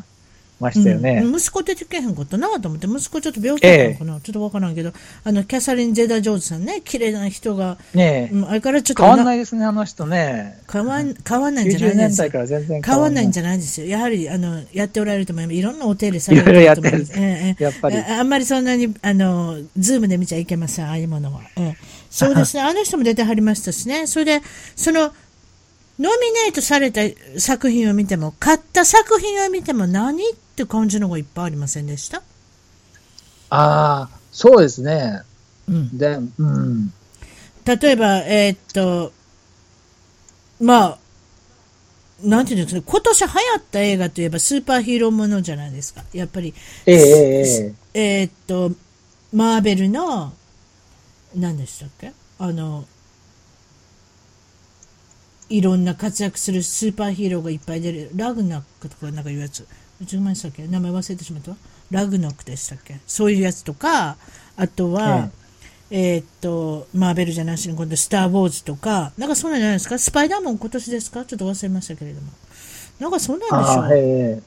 [0.64, 1.22] ましたよね。
[1.24, 4.92] うん息子出てけへんかったなと思って、息子ちょっと病気だったのかな、ちょっとわからんけど、
[5.24, 10.58] あの、キャサリン・ジェダ・ジョーンズさんね、綺麗な人が、ねえうん、あれからちょっと変わんないですね、あの人ね。
[10.72, 13.88] 変わん、変わんないんじゃな90いです年代から全然変わんないんじゃゃないですよ。
[13.88, 15.56] やはり、あの、やっておられると思います。
[15.56, 17.44] いろんなお手入れされいろいろやってるると思います。
[17.44, 21.42] ええやっぱりああんまりそんなに、あの、ズームで見ちゃいけません、ああいうものは。
[21.58, 22.62] ええそうですね。
[22.64, 24.08] あの人も出てはりましたしね。
[24.08, 24.42] それで、
[24.76, 25.12] その、
[26.00, 27.02] ノミネートされた
[27.38, 32.22] 作品を見ても、買った作品を見ても何って感じのがいっぱいありませんでした？
[33.50, 35.22] ああ、そうですね。
[35.68, 35.98] うん。
[35.98, 36.94] で、うん。
[37.66, 39.14] 例えば、えーっと、
[40.60, 40.98] まあ、
[42.22, 46.04] なんていうんですかね、今年流行った映画といえばスーパーヒーローものじゃないですか。
[46.14, 46.54] やっぱり、
[46.86, 48.72] えええええええーっと、
[49.34, 50.34] マーベルの、
[51.36, 52.14] 何でしたっけ？
[52.40, 52.86] あの、
[55.50, 59.68] いろんな活躍するスーパーヒーローがいっぱい出る、ラグナックとかなんかいうやつ。
[60.02, 60.68] うちの前でしたっけ？
[60.68, 61.52] 名前忘れてしまった。
[61.52, 61.58] わ。
[61.92, 63.00] ラグナックでしたっけ？
[63.08, 64.18] そういうやつとか、
[64.58, 65.30] あとは、
[65.90, 70.00] ええーっと、マーベルじゃなしに今度スター・ウォーズとか、なんかそんなんじゃないですか？
[70.00, 71.24] スパイダーマン今年ですか？
[71.26, 72.28] ちょっと忘れましたけれども。
[73.00, 74.42] なんかそんなんでしょあーえ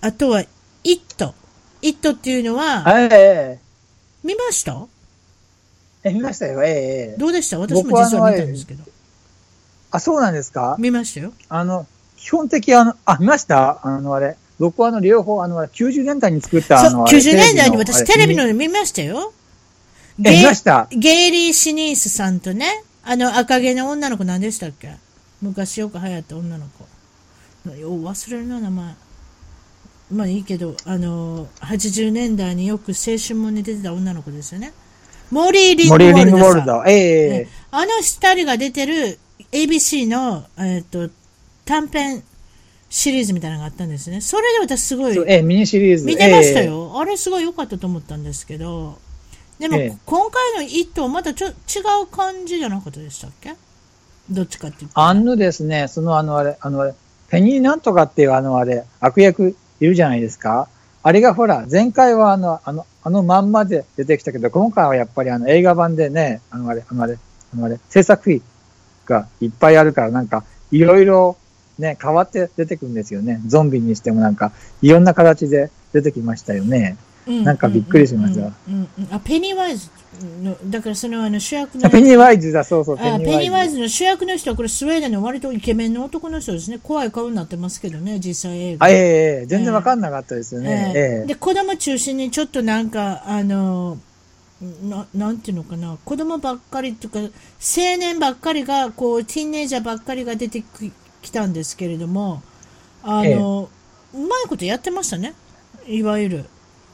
[0.00, 0.46] あとは、イ
[0.84, 1.34] ット。
[1.82, 3.58] イットっていうのえは、ええ
[4.22, 4.86] 見ました？
[6.04, 7.58] え見ましたよ、ええええどうでした？
[7.58, 8.84] 私も実は見たんですけど。
[9.90, 10.76] あ、そうなんですか？
[10.78, 11.32] 見ましたよ。
[11.48, 13.80] あの、基本的あの、あ、見ました？
[13.86, 14.36] あの、あれ。
[14.70, 18.36] 僕はあの、両方、あの、90年代に作った、あそう、の、あれ90年代に私テレビ。
[18.36, 19.32] の見ましたよ。
[20.18, 20.86] え、ゲイ見ました？
[20.90, 22.66] ゲイリー・シニースさんとね、
[23.04, 24.92] あの赤毛の女の子何でしたっけ？
[25.42, 26.66] 昔よく流行った女の
[27.64, 27.70] 子。
[27.76, 28.94] よう忘れるな、名前。
[30.12, 34.72] まあいいけど、あの、80年代によく青春もに出てた女の子ですよね。
[35.30, 36.56] モーリー・リングモリーリングウォルドさん。
[36.60, 36.84] ルド。
[36.86, 39.18] ええねあの二人が出てる
[39.50, 41.10] ABC の、えっと
[41.64, 42.22] 短編
[42.96, 44.20] シリーズみたいなのがあったんですね。
[44.20, 46.04] それで私すごいええミニシリーズ。
[46.06, 48.98] 見てましたよ、あれすごい良かったと思ったんですけど、
[49.58, 51.50] でも、ええ今回の「イット!」はまたちょ違
[52.04, 53.56] う感じじゃなかったでしたっけ？
[54.30, 55.00] どっちかっていうと。
[55.00, 56.94] あのですね、そのあのあれ、あのあれ、
[57.30, 60.68] ペニーなんとかっていうあのあれ、悪役いるじゃないですか。
[61.02, 67.18] あれがほら、前回はあの、あの、あのまんまで出てきたけど、今回はやっぱりあの映画版でね、あのあれ、あのあれ、
[67.52, 68.40] あのあれ、制作費
[69.04, 71.36] がいっぱいあるから、なんか、いろいろ
[71.78, 73.40] ね、変わって出てくるんですよね。
[73.46, 76.96] ゾンビにしてもなんか、いろんな形で出てきましたよね。
[77.26, 78.48] なんかびっくりしました
[79.10, 79.88] あペニーワイズ
[80.42, 83.76] の、だからそのあの主役のペニーワイズだ、そうそう、あペニーワイズ。
[83.76, 86.78] ズの主役の人はこれスウェーデンの割とイケメンの男の人ですね。
[86.82, 88.86] 怖い顔になってますけどね、実際映画。
[88.86, 90.92] あ、ええええ全然わかんなかったですよね。
[90.94, 93.98] ええええで子供中心にちょっとなんかあの
[94.82, 97.28] ななんていうのかな子供ばっかりとか青
[97.98, 100.92] 年ばっかりがこうティーンエイジャーばっかりが出てき
[101.24, 102.42] きたんですけれども
[103.04, 103.68] あの、
[104.14, 105.34] うまいことやってましたね。
[105.86, 106.44] いわゆる。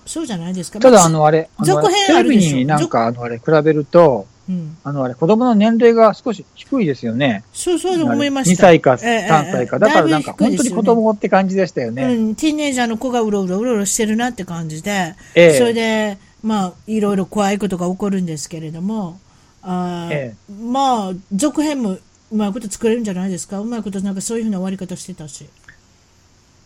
[0.07, 0.81] そうじゃないですか。
[0.81, 2.57] ただ、まあの、あれ、続編テレビあるでしょ。
[2.59, 7.45] になんか、あの、あれ、比べると、うん、あの、あれ、子供の年齢が少し低いですよね。
[7.53, 8.65] そうそう思いました。
[8.65, 9.79] 2歳かええ3歳か。
[9.79, 12.03] だからなんか、本当に子供って感じでしたよね。
[12.03, 15.59] うん、ティーンエイジャーの子がうろうろうろうろしてるなって感じで、ええ。
[15.59, 19.21] それで、まあ、いろいろ怖いことが起こるんですけれども、
[19.63, 20.35] あーえ。
[20.61, 21.99] まあ、続編も
[22.33, 23.59] うまいこと作れるんじゃないですか？
[23.59, 25.49] うまいことなんかそういうふうな終わり方してたし。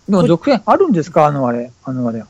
[0.08, 1.26] でも、続編あるんですか？
[1.26, 2.22] あの、あれ、あの、あれ、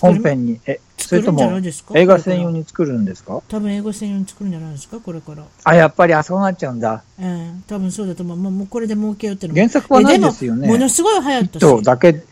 [0.00, 0.60] 本編に。
[0.66, 1.98] え、それと作るんじゃないも、ですか？
[1.98, 3.42] 映画専用に作るんですか？
[3.48, 4.98] 多分英語専用に作るんじゃないですか？
[5.00, 5.44] これから。
[5.64, 7.02] あ、やっぱり、あ、そうなっちゃうんだ。
[7.18, 7.62] ええ。
[7.66, 8.36] 多分そうだと思う。
[8.38, 9.52] もうもうこれで儲けようっての。
[9.52, 10.66] も原作はないですよね。
[10.66, 11.60] えもものすごい流行ったし。
[11.60, 12.24] とだけ、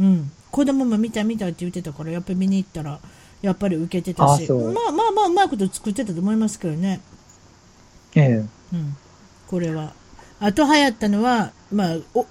[0.00, 2.98] うん、子供も見たい見たいって言ってたから、やっぱり見に行ったら、
[3.42, 4.72] やっぱり受けてたし、あそう。
[4.72, 7.00] まあまあまあ、うまいこと作ってたと思いますけどね、
[8.16, 8.44] ええ。
[8.72, 8.96] うん、
[9.54, 9.92] これは。
[10.40, 12.26] あと流行ったのは、まあ、お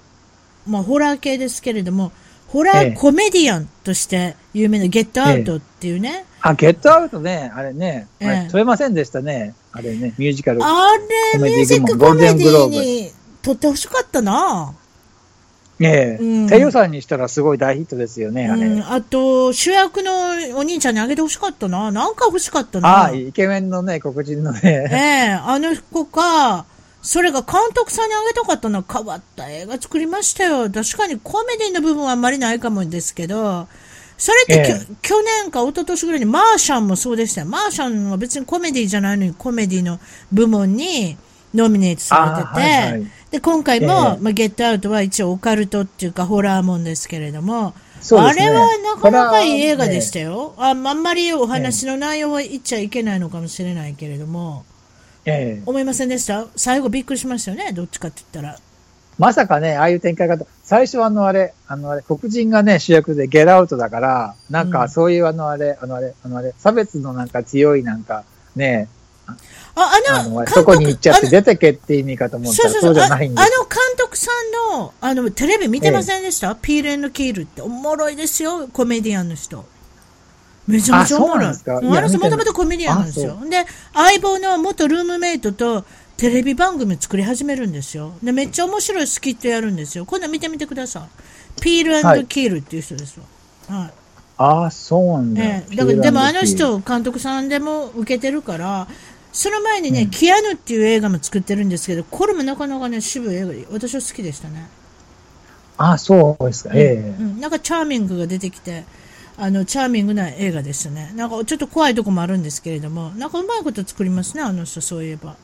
[0.68, 2.12] まあ、ホラー系ですけれども、
[2.48, 9.54] ホラええーコメディアンとして有名なゲットアウトっていうね、あ、ゲットアウトね、あれね、あえ撮れませんでしたね。
[9.72, 10.62] あれね、ミュージカル。
[10.62, 10.92] あ
[11.32, 13.10] れ、ミュージックコメディに
[13.40, 14.74] 撮ってほしかったな。
[15.80, 18.66] ええうん低予算にしたらすごい大ヒットですよね、あれ。
[18.66, 20.12] うん、あと、主役の
[20.56, 21.90] お兄ちゃんにあげてほしかったな。
[21.90, 22.88] なんか欲しかったな。
[22.88, 24.88] ああ、イケメンのね、黒人のえね。
[24.92, 26.66] えあの子か、
[27.04, 30.70] それが監督さんにあげたかったのは変わった映画作りましたよ。
[30.70, 33.68] 確かにコメディの部分はあんまりないかもですけど、
[34.16, 37.46] それってきょ、ええ去年か一昨年ぐらいにマーシャンもそうでしたよ。
[37.46, 40.00] マーシャンは別にコメディじゃないのにコメディの
[40.32, 41.18] 部門に
[41.52, 47.74] ノミネートされてて、あはいはいで、今回も、ええまあ、ゲットアウトは一応オカルトっていうかホラーもんですけれども、
[48.10, 50.30] ねあれはなかなかいい映画でしたよ。
[50.30, 50.54] よ。
[50.56, 54.64] ああんまりお話の内容は言っちゃいけないのかもしれないけれども、
[55.26, 56.46] ええ思いませんでした？
[56.56, 58.58] 最後びっくりしましたよね、どっちかって言ったら。
[59.16, 68.24] まさかね、ああいう展開方、最初あのあれ、あのあれ、黒人がね、主役でゲラアウトだから、なんうんかそういうあのあれ、あのあれ、あのあれ、差別のなんか強いなんか、
[68.56, 68.88] ね、
[69.26, 69.36] あ、
[69.76, 73.40] ああの、の、監督そこに行っちゃってあの出てけって意味かと思ったら、そうじゃないんです。
[73.40, 74.30] ああの監督さ
[74.76, 77.62] んの、あの、テレビ見てませんでした、ピールエンドキールって。
[77.62, 79.64] おもろいですよ、コメディアンの人。
[80.66, 81.54] めちゃめちゃおもろい。
[81.54, 83.38] 人もともとコメディアンなんですよ。
[83.48, 85.84] で、相棒の元ルームメイトと
[86.16, 88.14] テレビ番組作り始めるんですよ。
[88.22, 90.06] で、めっちゃ面白いスキットやるんですよ。
[90.06, 91.08] 今度見てみてくださ
[91.58, 91.60] い。
[91.60, 93.18] ピールキールっていう人です
[93.68, 93.76] わ。
[93.76, 93.92] はい。
[94.36, 95.42] ああ、そうなんだ。
[95.42, 98.88] ええ、だからでもあの人、監督さんでも受けてるから、
[99.32, 104.68] その前にね、キアヌっていう映画も作ってるんですけど、これもなかなかね、渋い映画で、私は好きでしたね。
[105.76, 106.70] ああ、そうですか。
[106.72, 108.84] ええうん、なんかチャーミングが出てきて、
[109.36, 111.12] あの、チャーミングな映画ですね。
[111.16, 115.36] なんかちょっと怖いとこもあるんですけれども、なんかうまいこと作りますね、あの人、そういえば。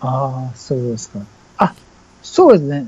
[0.00, 1.20] ああ、そうですか。
[1.58, 1.74] あ、
[2.22, 2.84] そうですね。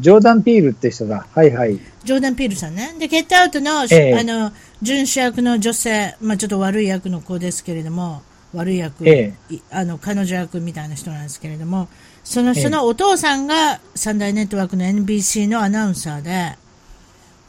[0.00, 1.26] ジョーダン・ピールって人だ。
[1.34, 1.78] はいはい。
[2.04, 2.94] ジョーダン・ピールさんね。
[2.98, 8.22] で、ゲットアウトの、ええあの、準主役の女性、まあちょっと悪い役の子ですけれども、
[8.54, 11.88] 悪い役、えいあの、彼女役みたいな人なんですけれども、
[12.24, 16.56] その人のお父さんが三大ネットワークの NBC のアナウンサーで、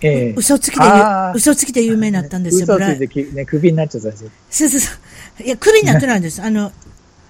[0.07, 0.83] ええ嘘つきで
[1.35, 2.65] 嘘つきで有名になったんですよ。
[2.65, 4.31] 嘘つき、ね、クビになっちゃったんですよ。
[4.49, 4.91] そうそうそ
[5.39, 5.43] う。
[5.43, 6.41] いや、クビになってないんです。
[6.41, 6.71] あの、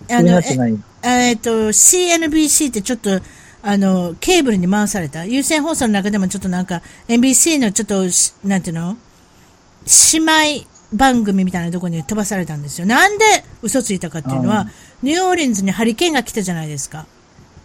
[0.08, 0.78] クビになってない。
[1.04, 3.20] ええっと、CNBC ってちょっと、
[3.64, 5.26] あの、ケーブルに回された。
[5.26, 8.98] 有線放送の中でもちょっとなんか、NBC のちょっとし、なんていうの？
[10.14, 12.88] 姉妹番組みたいなところに飛ばされたんですよ。
[12.88, 13.26] なんで
[13.62, 14.68] 嘘ついたかっていうのは、
[15.02, 17.06] ニューオーリンズにハリケーンが来たじゃないですか。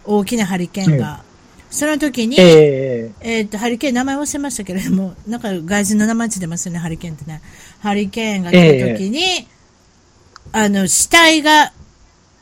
[0.05, 1.26] 大きなハリケーンが。
[1.69, 7.41] その時に、えええっと、ハリケーン、名前忘れましたけれども、 なんか外人の名前ついてますよね、ハリケーンってね。
[7.81, 9.47] ハリケーンが来た時に、
[10.53, 11.73] あの、死体が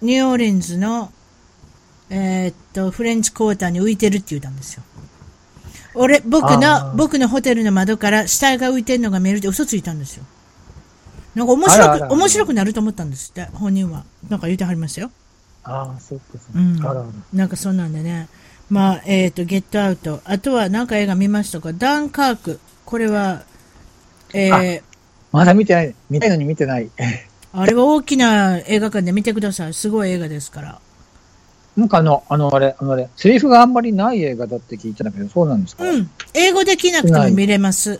[0.01, 1.11] ニューオーリンズの、
[2.09, 4.83] えーっと、フレンチクォーターに浮いてるって言ったんですよ。
[5.95, 10.23] 俺、僕あの、ー僕のホテルの窓から死体が浮いてるのが見えるって嘘ついたんですよ。
[11.33, 14.03] なんか面白く、あらあら面白くなると思ったんですって、本人は。
[14.29, 15.11] なんか言ってはりましたよ。
[15.63, 16.49] ああ、そっかそっか。
[16.53, 17.05] うんあらあら。
[17.33, 18.27] なんかそんなんでね。
[18.69, 20.21] まあ、えっ、と、ゲットアウト。
[20.25, 21.71] あとはなんか映画見ましたか？
[21.73, 22.60] ダン・カーク。
[22.86, 23.43] これは、
[24.34, 24.82] えー、
[25.32, 25.95] まだ見てない。
[26.10, 26.89] 見たいのに見てない。
[27.54, 29.73] あれは大きな映画館で見てください。
[29.73, 30.80] すごい映画ですから。
[31.78, 35.84] なんかあの、あの、あれ、あのあれ、セリフがあんまりない映画だって聞いたんだけど、そうなんですか？
[35.84, 36.10] うん。
[36.34, 37.99] 英語できなくても見れます。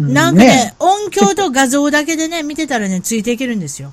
[0.00, 3.92] うなんかね、音響と画像だけでね、見てたらね、ついていけるんですよ。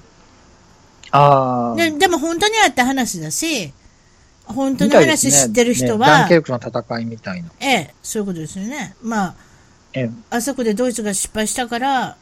[1.11, 1.75] ああ。
[1.75, 3.73] ででも本当にあった話だし、
[4.45, 7.49] 本当みの話知ってる人ねダンは、ケルクの戦いみたいな。
[7.59, 8.95] ええ、そういうことですよね。
[9.01, 9.35] まあ、
[9.93, 12.17] ええあそこでドイツが失敗したから、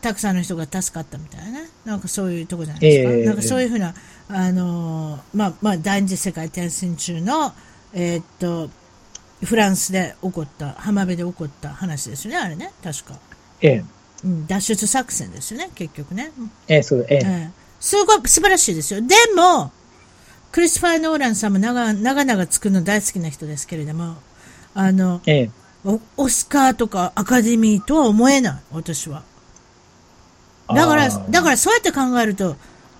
[0.00, 1.68] たくさんの人が助かったみたいなね。
[1.84, 3.12] なんかそういうとこじゃないですか？
[3.12, 3.94] ええなんかそういうふうな、
[4.28, 7.52] あのーまあ、まあ、第二次世界大戦中の、
[7.92, 8.70] えーっと、
[9.44, 13.18] フランスで起こった、浜辺で起こった話ですよね、あれね、確か。
[13.60, 13.84] ええ、
[14.24, 16.32] うん、脱出作戦ですよね、結局ね。
[16.38, 17.18] うんええ、そう、ええ。
[17.24, 19.00] ええすごい素晴らしいですよ。
[19.00, 19.70] でも、
[20.52, 24.16] クリスファー・ノーランさんも長長々作るの大好きな人ですけれども、
[24.74, 25.50] あの、ええ。
[25.84, 29.22] おオスカーとかアカデミーとは思えない、私は。
[30.68, 32.56] だから、だからそうやって考えると、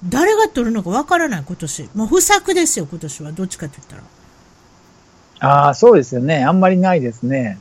[0.08, 1.90] 誰が取るのかわからない、今年。
[1.94, 3.32] もう不作ですよ、今年は。
[3.32, 4.02] どっちかって言ったら。
[5.40, 6.44] ああ、そうですよね。
[6.44, 7.58] あんまりないですね。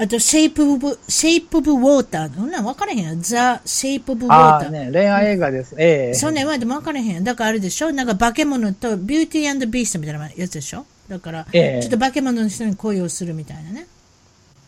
[0.00, 2.32] あと、シェイプ・オブ、シェイプ・オブ・ウォーター。
[2.32, 3.20] そんなん分からへんやん。
[3.20, 4.64] ザ・シェイプ・オブ・ウォーター。
[4.66, 5.74] ああね、恋愛映画です。
[5.76, 6.14] ええ。
[6.14, 7.24] そんなん言われても分からへんやん。
[7.24, 7.90] だからあれでしょ？
[7.90, 10.86] なんか化け物とビューティービーストみたいなやつでしょ？
[11.08, 13.86] だから、ええちょっと化け物の人に恋をするみたいなね。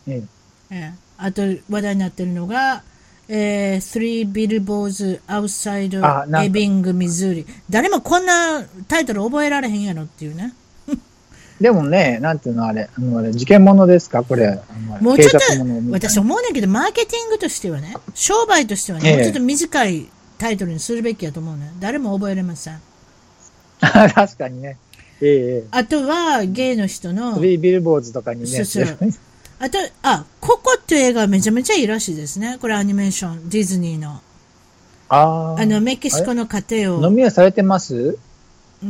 [0.09, 0.23] ええ
[0.71, 2.83] ええ、あと話題になってるのが、
[3.29, 7.45] えー、Three Billboards あ Outside Ebbing, Missouri。
[7.69, 10.53] 誰もこんなタイトル覚えられへんやろっていうね。
[11.61, 14.23] でもね、なんていうのあれ、あのあれ、事件物ですか？
[14.23, 14.59] これ。
[14.99, 15.37] もうちょっと、
[15.91, 21.71] 私思うねんけど、マーケティングとしてはね、商売としてはね、ええもうちょっと短いタイトルにするべきやと思うね。
[21.79, 22.81] 誰も覚えれません。
[23.79, 24.77] 確かにね。
[25.21, 25.63] ええええ。
[25.71, 28.47] あとは、ゲイの人のビルボーズとかにね。
[28.65, 28.97] そうそう
[29.59, 32.57] あと、あ、ココっていう映画はめちゃめちゃいいらしいですね。
[32.59, 34.19] これアニメーション、ディズニーの。
[35.09, 35.61] ああ。
[35.61, 37.07] あの、メキシコの家庭を。
[37.07, 38.17] 飲みはされてます？
[38.83, 38.89] うー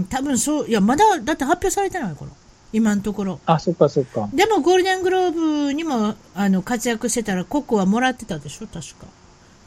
[0.00, 2.30] ん、多分そう、いや、まだ、だって発表されてない頃。
[2.72, 3.40] 今のところ。
[3.46, 4.28] あ、そっかそっか。
[4.34, 5.30] でも、ゴールデングロー
[5.66, 9.06] ブにも、あの、活躍してたら、ココはもらってたでしょ確か。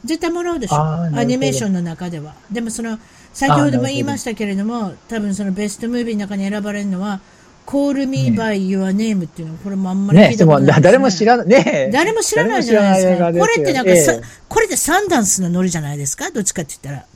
[0.04, 2.34] 絶対もらうでしょアニメーションの中では。
[2.50, 2.98] でも、その、
[3.32, 7.20] 先ほども言いましたけれども、多分そのベストムービーの中に選ばれるのは、
[7.66, 10.72] Call Me by Your Name っていうの、これもあんまり聞ね、いたことないね。
[10.72, 13.24] だ誰も知らない、ね誰も知らないじゃないですか。
[13.26, 16.30] 誰もこれってなんかさ、知らない映画ですよこれってサンダンスのノリじゃないですか？
[16.32, 17.06] どっちかって言ったら。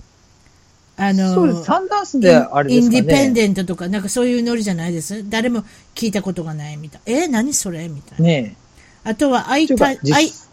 [0.97, 1.65] あの、そうです。
[1.65, 2.99] サンダンスであれですかね。
[2.99, 5.29] インディペンデントとか、なんかそういうノリじゃないです？
[5.29, 7.01] 誰も聞いたことがないみたい。
[7.07, 7.89] え何それ？
[7.89, 8.25] みたいな。
[8.25, 8.57] ね
[9.03, 10.01] あとは、アイタ、アイ、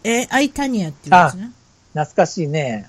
[0.04, 1.50] えアイタニアっていうやつね。
[1.94, 2.86] 懐かしいね。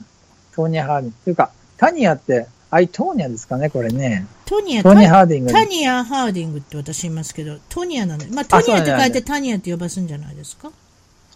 [0.56, 1.16] トーニャ・ハーディング。
[1.24, 4.26] というか、タニアって、アイトーニャですかね、これね。
[4.46, 5.52] トニア、トーニャ・タハーディング。
[5.54, 10.70] タニア・ハーディングって私言いますけど、トニアなんで、まあ、トニアって書いてタニアって呼ばすんじゃないですか、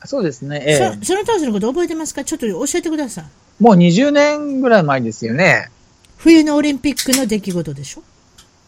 [0.04, 0.62] そうですね。
[0.66, 2.26] ええそその当時のこと覚えてますか？
[2.26, 3.64] ちょっと教えてください。
[3.64, 5.70] もう20年ぐらい前ですよね。
[6.18, 8.04] 冬のオリンピックの出来事でしょ？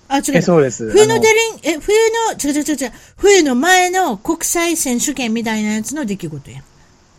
[0.08, 0.42] あ、違え、う。
[0.42, 0.90] そうです。
[0.90, 1.28] 冬のデ
[1.64, 6.64] リン、え、冬の、違う違う違う冬の前の国際選手権みたいなやつの出来事やん。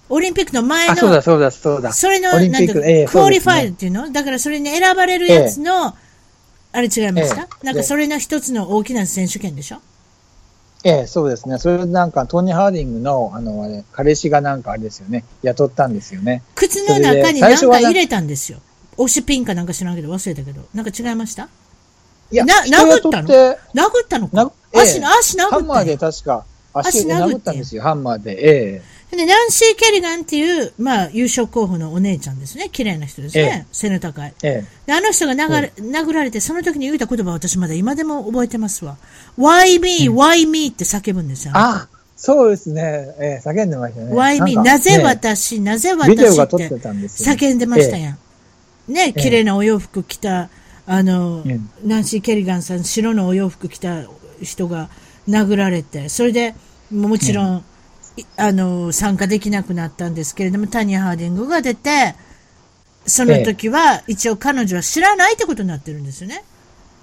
[0.08, 1.92] オリンピックの前の、あ、そうだ、そうだ、そうだ。
[1.92, 4.10] それの、なんていうかええ qualifierっていうの？
[4.10, 5.94] だからそれに選ばれるやつの、
[6.72, 9.80] あれ違いました、ええなんかそれの一つの大きな選手権でしょ？
[10.82, 11.58] ええ、そうですね。
[11.58, 15.24] それなんか、トーニャ・ハーディングの、あの、あれ、彼氏がなんかあれですよね。
[15.42, 16.42] 雇ったんですよね。
[16.54, 18.60] 靴の中にそれで最初はななんか入れたんですよ。
[18.96, 20.62] 推しピンかなんか知らんけど忘れたけど。
[20.74, 21.48] なんか違いました？
[22.30, 23.28] いや、な人殴ったの？
[23.28, 23.54] 殴
[24.04, 24.36] ったのか？
[24.36, 28.76] なええ足の、足殴ったハンマーでよ確か、足で足殴ったんですよ、ハンマーで。
[28.76, 28.82] え
[29.16, 32.68] で、ナンシー・ケリガンっていう、まあ、優勝候補のお姉ちゃんですね。
[32.70, 33.66] 綺麗な人ですね。
[33.72, 34.32] 背の高い。
[34.44, 38.96] えであの人が殴れ殴られて、その時に言うた言葉を私まだ今でも覚えてますわ。
[39.36, 40.08] Why me?
[40.08, 40.68] Why me?
[40.68, 41.52] って叫ぶんですよ。
[41.56, 43.16] あ、そうですね。
[43.18, 44.14] ええ叫んでましたね。
[44.14, 44.54] Why me?
[44.54, 46.14] なぜね私、なぜ私っ
[46.46, 46.68] て。
[46.68, 48.18] 叫んでましたやん。
[48.90, 50.50] ね、綺麗なお洋服着た、
[50.86, 54.04] あの、ええナンシー・ケリガンさん、白のお洋服着た
[54.42, 54.90] 人が
[55.28, 56.54] 殴られて、それで
[56.90, 57.64] もちろん、
[58.16, 62.14] いあの、参加できなくなったんですけれども、タニア・ハーディングが出て、
[63.06, 66.44] その時は、一応彼女は知らないってことになってるんですよね。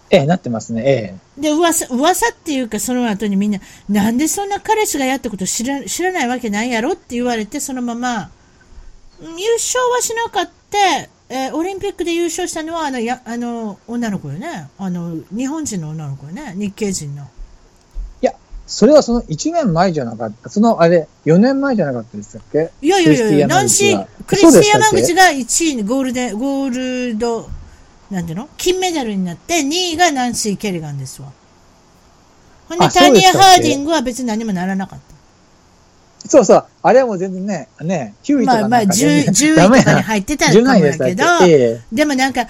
[0.09, 0.83] ええ、なってますね。
[0.85, 1.41] ええ。
[1.41, 3.59] で、噂、噂っていうか、その後にみんな、
[3.89, 8.29] なんでそんな彼氏がやったこと知ら知らないわけないやろって言われて、そのまま、
[9.19, 14.69] うん優勝はしなかった、えーオリンピックで優勝したのは、あの、や、あの、女の子よね。
[14.77, 16.53] あの、日本人の女の子よね。
[16.55, 17.23] 日系人の。
[17.23, 17.25] い
[18.21, 18.33] や、
[18.65, 20.49] それはその1年前じゃなかった。
[20.49, 22.71] その、あれ、4年前じゃなかったでしたっけ？
[22.81, 25.25] いやいやいやいや、ナンシー、クリスティ山口が。
[25.25, 27.49] が1位にゴールデン、ゴールド、
[28.09, 28.47] なんていうの？
[28.55, 31.29] 金メダルになって、2位がナンシー・ケリガンですわ。
[32.69, 35.06] ほんで、あタニア・ハーディングは別に何もならなかった。
[36.27, 36.65] そうそう。
[36.81, 42.47] あれはもう全然ね、ね、9位とまあまあ、かなんか 10, 全然10位とかに入ってたか10も位でしたっやけど、けええでもなんか、あ、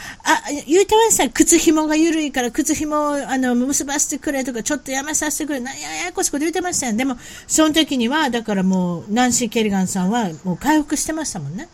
[0.68, 5.60] 言うてました靴紐が緩いから靴紐をあの結ばせてくれとか、ちょっとやめさせてくれ。
[5.60, 6.96] なやややこしいこと言うてましたよ。
[6.96, 7.18] でも、
[7.48, 11.68] その時には、だからもう、ナンシー・ケリガンさんはもう回復してましたもんね。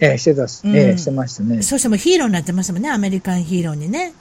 [0.00, 1.62] ええ、してたし、うんええ、してましたね。
[1.62, 4.12] そしてもうヒーローになってましたもんね、アメリカンヒーローにね。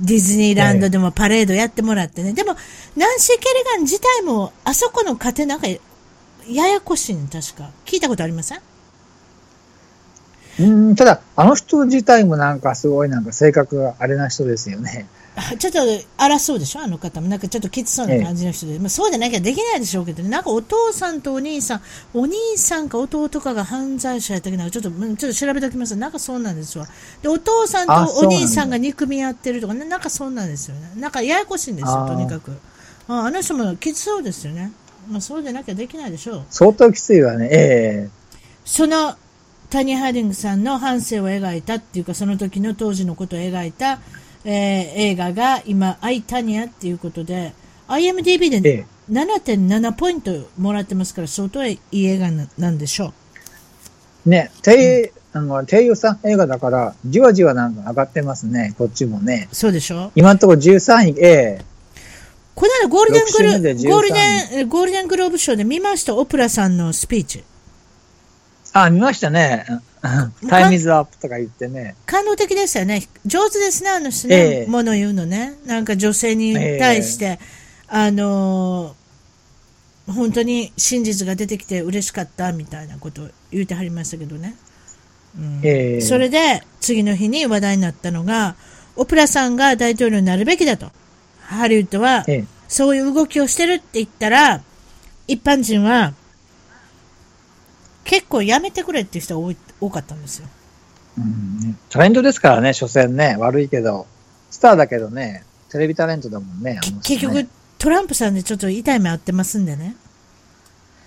[0.00, 2.32] ディズニーランドでもパレードやってもらってね。
[2.32, 2.56] でも、
[2.96, 5.68] ナンシー・ケリガン自体も、あそこの家庭なんか、
[6.48, 7.70] ややこしいの、確か。
[7.84, 8.60] 聞いたことありません？
[10.60, 15.06] うん、ただ、あの人自体もなんかすごいなんか性格があれな人ですよね。
[15.36, 15.80] あちょっと
[16.16, 17.26] 荒そうでしょあの方も。
[17.26, 18.78] なんかちょっときつそうな感じの人で。
[18.78, 20.28] まあ、そうでなきゃできないでしょうけどね。
[20.28, 21.82] なんかお父さんとお兄さん、
[22.12, 26.86] お兄さんか弟かが犯罪者やったけど、ちょっと、うんちょっと調べておきますなんかそうなんですわ。
[27.20, 30.92] で、お父さんとお兄さんが憎み合ってるとかね、なんかそうなんですよね。
[30.98, 32.52] なんかややこしいんですよ、とにかく。
[33.08, 34.70] ああの人もきつそうですよね。
[35.08, 36.44] まあ、そうでなきゃできないでしょう。
[36.50, 37.48] 相当きついわね。
[37.50, 38.08] え
[38.64, 39.16] その
[39.70, 44.00] タニー・ハーディングさんの半生を描いたっていうか、その時の当時のことを描いた、
[44.44, 47.52] えー映画が今、アイ・タニアっていうことで、
[47.88, 53.12] IMDB ええでえ7.7ポイントもらってますから、相当いい映画ななんでしょ
[54.26, 54.30] う。
[54.30, 58.74] ね、低、あの、低予算映画だから、じわじわなんか上がってますね。
[58.78, 59.48] こっちもね。
[59.52, 61.73] そうでしょ今のところ13位、ええ
[62.54, 67.44] この間ゴールデング6週目でル、13ゴールデン、えゴールデングローブ賞で見ました、オプラさんのスピーチ。
[68.72, 69.66] あ、見ましたね。
[70.48, 71.96] タイムイズアップとか言ってね。
[72.06, 73.02] 感動的でしたよね。
[73.24, 74.36] 上手ですね、あの人ね。
[74.36, 75.54] ええもの言うのね。
[75.66, 77.38] なんか女性に対して、
[77.88, 79.04] あのー
[80.06, 84.54] 本当に真実が出てきて嬉しかったみたいなことを言ってはりましたけどね。
[85.38, 88.54] うんええそれで、次の日に話題になったのが、
[88.96, 90.92] オプラさんが大統領になるべきだと。
[91.46, 94.60] ハリウッドは、ええそういう動きをしてるって言ったら、
[95.28, 96.14] 一般人は、
[98.02, 100.48] 結構やめてくれっていう人が多い多かったんですよ。
[101.18, 103.36] うんねタレントですからね、所詮ね。
[103.38, 104.06] 悪いけど。
[104.50, 106.80] スターだけどね、テレビタレントだもんね。
[107.02, 109.96] 結局、トランプさんでちょっと痛い目合ってますんでね、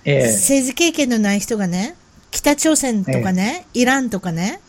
[0.05, 1.95] ええ政治経験のない人がね、
[2.31, 4.61] 北朝鮮とかね、イランとかね、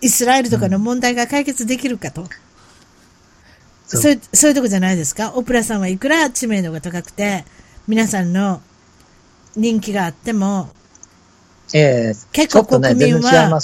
[0.00, 2.22] イスラエルとかの問題が解決できるかと。
[2.22, 2.30] そう
[3.86, 5.32] そういうそういうとこじゃないですか？
[5.34, 7.44] オプラさんはいくら知名度が高くて、
[7.86, 8.60] 皆さんの
[9.56, 10.70] 人気があっても、
[11.72, 13.60] ええ結構国民は。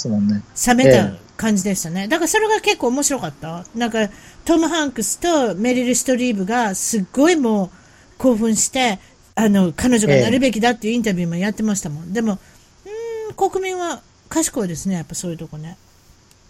[0.67, 2.07] 冷めたえ感じでしたね。
[2.07, 3.65] だからそれが結構面白かった？
[3.75, 4.09] なんか、
[4.45, 7.69] トム・ハンクスとメリル・ストリーブがすっごいもう
[8.17, 8.99] 興奮して、
[9.35, 12.13] あの、彼女がなるべきだっていうインタビューもやってましたもん。
[12.13, 14.95] でも、うーん、国民は賢いですね。
[14.95, 15.77] やっぱそういうとこね。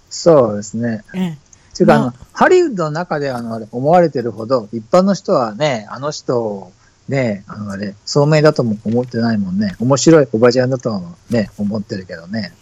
[0.10, 1.04] そうですね。
[1.16, 1.38] ええ。
[1.78, 6.72] ていうか、あまの、ハリウッドの中であの、あれ、思われてるほど、一般の人はね、あの人を、
[7.10, 9.76] ね、あの、あれ、聡明だとも思ってないもんね。
[9.80, 12.54] 面白いおばちゃんだとはね、思ってるけどね。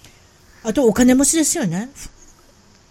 [0.63, 1.89] あとお金持ちですよね。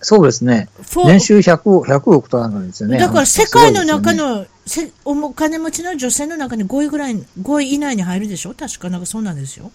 [0.03, 0.69] そうですね。
[1.07, 2.99] 年収100億、100億となんかですよね。
[2.99, 8.55] だから世界の中の、せお金持ちの女性の中に5位ぐらい、5位以内に入るでしょ？
[8.55, 9.71] 確かなんかそうなんですよ。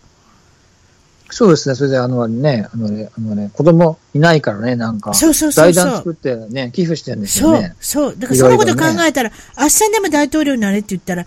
[1.29, 1.75] そうですね。
[1.75, 8.15] それで、あの、ね、あのね、あのね、子供いないからね、なんか、そうそうそうそう財団作ってね、寄付してるんですそうよね。、そう。
[8.17, 11.25] だからそのこと考えたら、明日でも大統領になれって言ったら、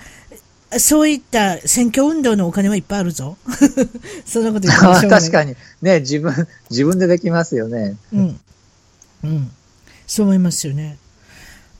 [0.78, 3.36] そういった選挙運動のお金はいっぱいあるぞ。
[4.26, 5.56] そんなこと言ってもしょうがない 確かに。
[5.82, 7.96] ね、自分、自分でできますよね。
[8.12, 8.40] うん。
[9.24, 9.50] うん。
[10.06, 10.98] そう思いますよね。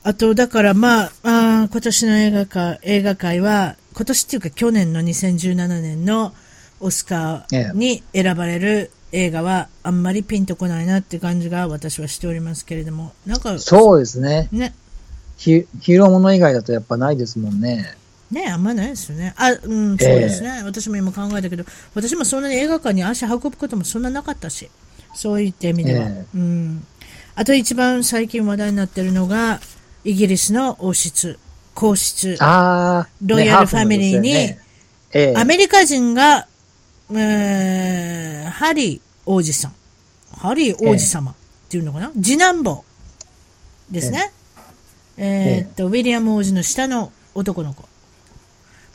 [0.03, 6.33] あと、だからまあ、あー今年の映画界、映画界は、今年っていうか去年の2017年の
[6.79, 14.47] オスカーに選ばれる映画はあんまりピンとこないなって感じが私はしておりますけれども、なんか、そうですね。
[14.51, 14.73] ね、
[15.37, 17.95] ヒヒーローもの以外だとやっぱないですもんね。
[18.31, 19.33] ねあんまないですよね。
[19.37, 20.61] あ、うん、そうですね。
[20.63, 21.63] 私も今考えたけど、
[21.95, 24.69] 私もそんなに映画館に足運ぶこともそんななかったし、
[25.15, 26.05] そういった意味では。
[26.05, 26.85] えうん。
[27.35, 29.59] あと一番最近話題になってるのが、
[30.03, 31.39] イギリスの王室、
[31.73, 34.59] 皇室、ああ、ロイヤルファミリーにね
[35.13, 36.48] ええアメリカ人が、
[37.11, 39.73] えー、ハリー王子さん、
[40.31, 41.35] ハリー王子様っ
[41.69, 42.83] ていうのかな、次男坊
[43.89, 44.31] ですね。
[45.17, 47.83] えーっと、ウィリアム王子の下の男の子。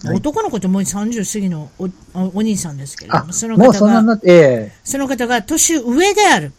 [0.05, 0.17] はい。
[0.17, 1.85] 男の子ってもう30過ぎのお
[2.15, 6.53] おお兄さんですけれどあも、その方が、えその方が年上である。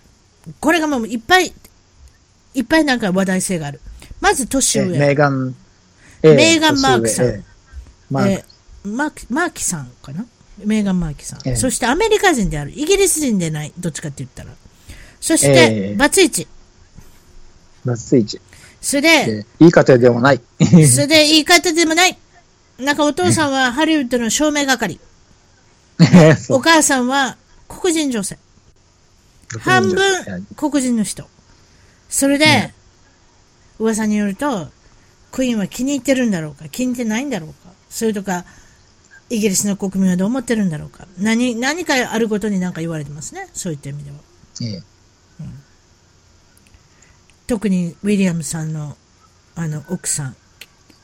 [0.60, 1.54] これがもういっぱい、
[2.54, 3.80] いっぱいなんか話題性がある。
[4.20, 5.00] まず年ええ上。
[5.00, 5.56] メーガン、
[6.22, 7.26] ええメーガンマークさん。
[7.28, 7.44] ええ
[8.10, 8.30] マーク。
[8.32, 10.26] えーマーキマーキさんかな？
[10.64, 12.72] メーガン・マーキさん、ええそしてアメリカ人である。
[12.72, 13.74] イギリス人でない。
[13.78, 14.52] どっちかって言ったら。
[15.20, 16.48] そしえて、えバツイチ。
[17.84, 18.40] バツイチ。
[18.82, 20.42] それで、ええいい家庭でもない。
[20.88, 22.18] それで言い方でもない。
[22.80, 25.00] なんかお父さんはハリウッドの照明係。
[26.50, 27.38] お母さんは
[27.68, 28.38] 黒人女性。
[29.60, 31.28] 半分黒人の人。
[32.10, 32.76] それで、ね
[33.80, 34.68] 噂によると、
[35.32, 38.46] クイーンは気に入ってるんだろうか、気に入ってないんだろうか、それとか、
[39.30, 44.18] イギリスの国民はどう思ってるんだろうか、何、何かあることになんか言われてますね、そういった意味では。
[44.62, 44.96] ええ
[47.48, 48.98] 特にウィリアムさんの、
[49.56, 50.36] あの、奥さん、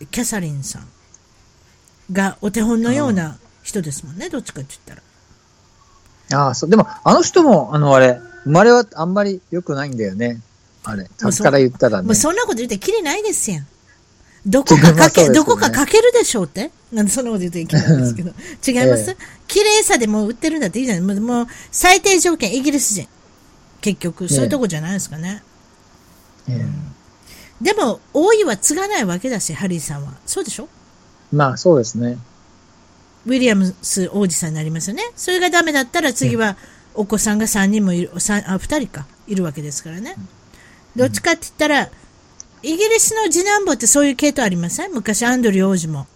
[0.10, 0.88] キャサリンさん
[2.12, 4.98] がお手本のような人ですもんね、どっちかって言っ
[6.30, 6.46] たら。
[6.48, 6.70] ああ、そう。
[6.70, 10.42] でも、あの人も、あの、あれ、生まれはあんまり良くないんだよね。
[10.84, 12.16] あれ、もうそ先から言ったらねもう。
[12.16, 13.68] そんなこと言ってきりないですやん。
[14.46, 16.72] どこかかけ、ねどこかかけるでしょうって？
[16.92, 18.32] なんでそんなこと言っていけないんですけど。
[18.68, 19.18] 違います、え
[19.48, 23.08] 綺麗さでもう売ってるんだっていいじゃないもうもう最低条件、イギリス人。
[23.82, 25.44] 結局、そういうとこじゃないですかね。
[26.50, 26.66] ええ
[27.64, 30.14] でも、王位は継がないわけだし、ハリーさんは。
[30.26, 30.68] そうでしょ？
[31.32, 32.18] まあ、そうですね。
[33.28, 35.04] ウィリアムス王子さんになりますよね。
[35.16, 36.58] それがダメだったら次は
[36.96, 40.16] お子さんが3人もいる、三あ、2人か、いるわけですからね。
[40.96, 41.90] どっちかって言ったら、
[42.64, 44.92] イギリスの次男坊ってそういう系統ありません？
[44.92, 46.08] 昔アンドリュー王子も。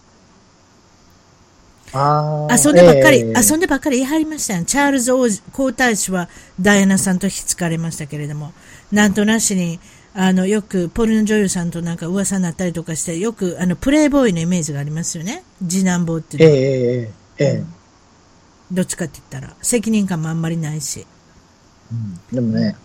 [1.92, 2.56] ああ。
[2.56, 4.64] 遊んでばっかり、ええ遊んでばっかり言い張りましたよ。
[4.64, 6.28] チャールズ王子皇太子は
[6.60, 8.52] ダイアナさんとひっつかれましたけれども、
[8.92, 9.80] なんとなしに、
[10.14, 15.42] あの、よくポルノ女優さんとなんか噂になったりとかして、よくあの、プレイボーイのイメージがありますよね。
[15.66, 17.64] 次男坊っていうのはええええええ
[18.72, 21.06] どっちかって言ったら、責任感もあんまりないし。
[21.92, 22.76] うんでもね、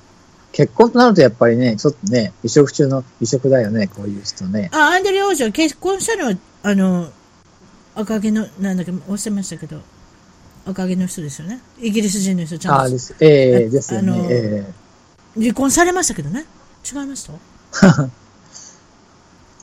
[0.51, 4.69] 結婚となるとやっぱりね、ちょっとね、移植中の移植だよね、こういう人ね。
[4.73, 7.09] あ、アンドリュー王子は結婚したのは、あの、
[7.95, 9.81] 赤毛の、なんだっけ、忘れましたけど、
[10.65, 11.61] 赤毛の人ですよね。
[11.79, 13.15] イギリス人の人、ちゃんとああです。
[13.19, 14.27] ええあですよあのね。
[14.29, 14.65] え
[15.35, 16.45] 離婚されましたけどね。
[16.85, 17.33] 違いました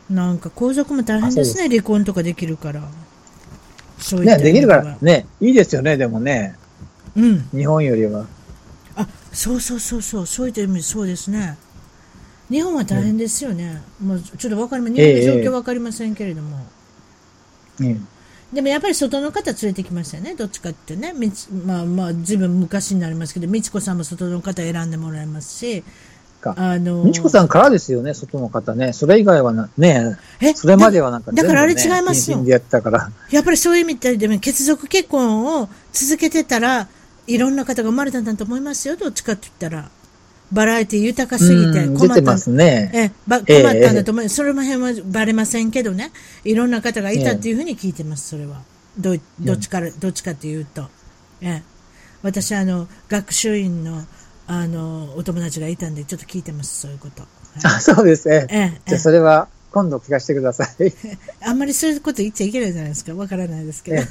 [0.09, 2.82] なんか皇族も大変ですね、離婚とかできるから。
[4.01, 6.57] そうえね、いったできるから、ね、いいですよね、でもね、
[7.16, 7.49] うん。
[7.51, 8.26] 日本よりは。
[9.33, 11.57] あ、そうそうそうそう、そういった意味、そうですね。
[12.51, 13.83] 日本は大変ですよね。
[14.03, 16.66] もうちょっとわかりま、日本の状況わかりませんけれども。
[17.79, 18.01] ね
[18.53, 21.12] でもやっぱり外の方連れてきましたよね、どっちかってね。
[21.14, 25.85] みちまあまあ、ずいぶん昔になりますけど、美智子さんも外の方選んでもらいますし、
[26.41, 28.93] かあのみちこさんからですよね、外の方ね。
[28.93, 33.11] それ以外はな、ね、えそれまではなんかだだからあれ違いますよやってたから。
[33.31, 36.89] やっぱりそういう意味でも、血族結婚を続けてたら、
[37.29, 39.91] いろんな方が生まれたんだと思いますよ、どっちかって言ったら。
[40.51, 42.91] バラエティ豊かすぎてうん困った出てますね。
[42.95, 46.11] えばええ困ったんだと思う、それも辺はバレませんけどね、
[46.45, 48.62] いろんな方がいたっていうふうに聞いてます、それは。
[48.99, 50.89] どどっちから、どっちかっていうと。
[51.43, 51.62] ええ、
[52.22, 54.05] 私あの、学習院の
[54.47, 57.22] あのお友達がいたんで、ちょっと聞いてます、そういうこと。
[57.22, 57.31] はい
[57.64, 58.47] あ、そうですね。
[58.49, 60.68] えええじゃあそれは今度聞かせてください。
[60.81, 60.93] え
[61.45, 64.03] あんまりそういうこと言っちゃいけないじゃないですか、わからないですけど。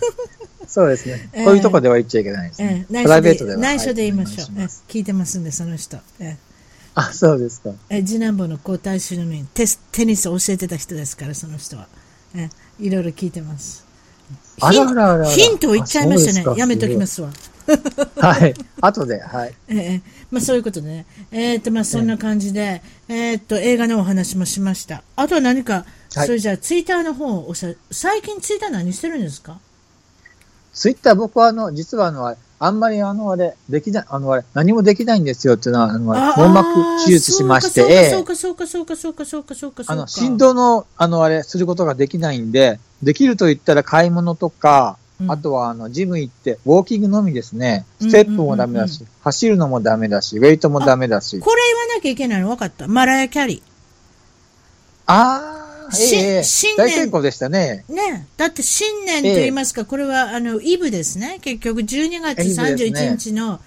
[0.77, 1.29] えそうですね。
[1.33, 2.85] ええこういうとこでは言っちゃいけないですね。
[2.91, 3.57] ええプライベートでは。
[3.57, 5.97] 内緒で言いましょう、はい聞いてますんで、その人。
[6.19, 6.37] え
[6.95, 7.71] あ、そうですか。
[7.89, 11.87] ええ次男坊の皇太子のにテステニスを教えてた人ですから、その人は。
[12.35, 12.49] え
[12.81, 13.85] えいろいろ聞いてます。
[14.59, 16.59] あらあらあらヒントを言っちゃいましたね。
[16.59, 17.29] やめときますわ。
[18.17, 18.53] はい。
[18.81, 19.53] 後で、はい。
[19.69, 20.01] ええ
[20.31, 21.05] まあそういうことでね。
[21.31, 25.03] えーっと、まあそんな感じで、えーっと、映画のお話もしました。
[25.15, 29.59] あとは何か、はいそれじゃあツイッターの方をおさ、最近ツイッター何してるんですか？
[30.77, 39.93] ツイッター僕はあの、実はあの、あんまりあの、あれ、できない、あの、あれ、何もできないんですよっていうのは、あの、網膜手術しまして、そうか、そうか、そうか、そうか、そうか、そうか、そうか。
[39.93, 44.97] あの、振動の、あの、あれ、することができないんで、できると言ったら買い物とか、
[45.27, 47.85] あとは、あの、ジム行って、ウォーキングのみですね。
[47.99, 51.39] ステップもダメだし、走るのもダメだし、ウェイトもダメだし。
[51.39, 52.49] これ言わなきゃいけないの？
[52.49, 52.87] 分かった。
[52.87, 53.61] マラヤ・キャリー。
[55.07, 55.56] あー。
[55.91, 57.85] 新年大成功でしたね。
[57.89, 57.93] ー。
[57.93, 61.39] ねだって新年と言いますか、これはあのイブですね。
[61.41, 63.59] 結局12月イブですね31日の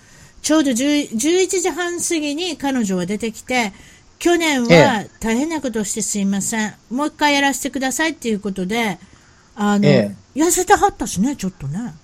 [0.42, 3.72] ちょうど10 11時半過ぎに彼女は出てきて、
[4.18, 6.74] 去年は大変なことをしてすいません。
[6.90, 8.98] もう一回やらせてくださいっていうことで、
[9.56, 11.94] あの、え痩せてはったしね、ちょっとね。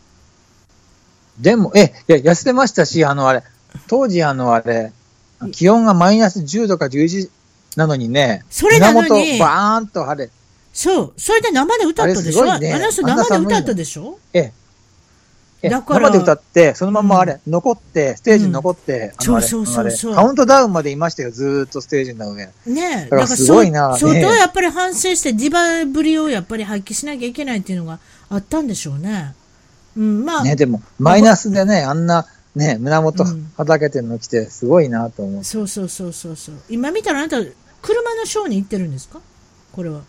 [1.39, 3.43] でも、え、いや、痩せてましたし、あの、あれ、
[3.89, 4.93] 当時、あの、あれ、
[5.53, 7.29] 気温がマイナス10度か11
[7.77, 9.39] なのにね、それなのに。
[9.39, 10.31] バーンと晴れ、
[10.73, 11.13] そう。
[11.17, 12.51] それで生で歌ったでしょ？
[12.51, 12.73] あ,、ね。
[12.79, 14.19] の人生で歌ったでしょ？
[14.33, 14.53] ええ、
[15.63, 16.11] えだから。
[16.11, 20.15] 生で歌って、そのままあれ、残って、ステージに残って、そうそうそうそう。
[20.15, 22.47] カウントダウンまでいましたよ、ずーっとステージの上。
[22.67, 23.11] ねえ。
[23.11, 27.99] だからすごいな相当やっぱり反省して、ディバぶりをやっぱり発揮しなきゃいけないっていうのが
[28.31, 29.35] あったんでしょうね。
[29.97, 33.51] うん、まあ、ね、でも、マイナスでね、あんな、ね、胸元うん。
[33.57, 35.45] はだけてるの来て、すごいなと思う。
[35.45, 36.55] そうそうそうそうそう。
[36.69, 37.39] 今見たらあなた、
[37.87, 39.21] 車のショーに行ってるんですか？
[39.73, 40.01] これは。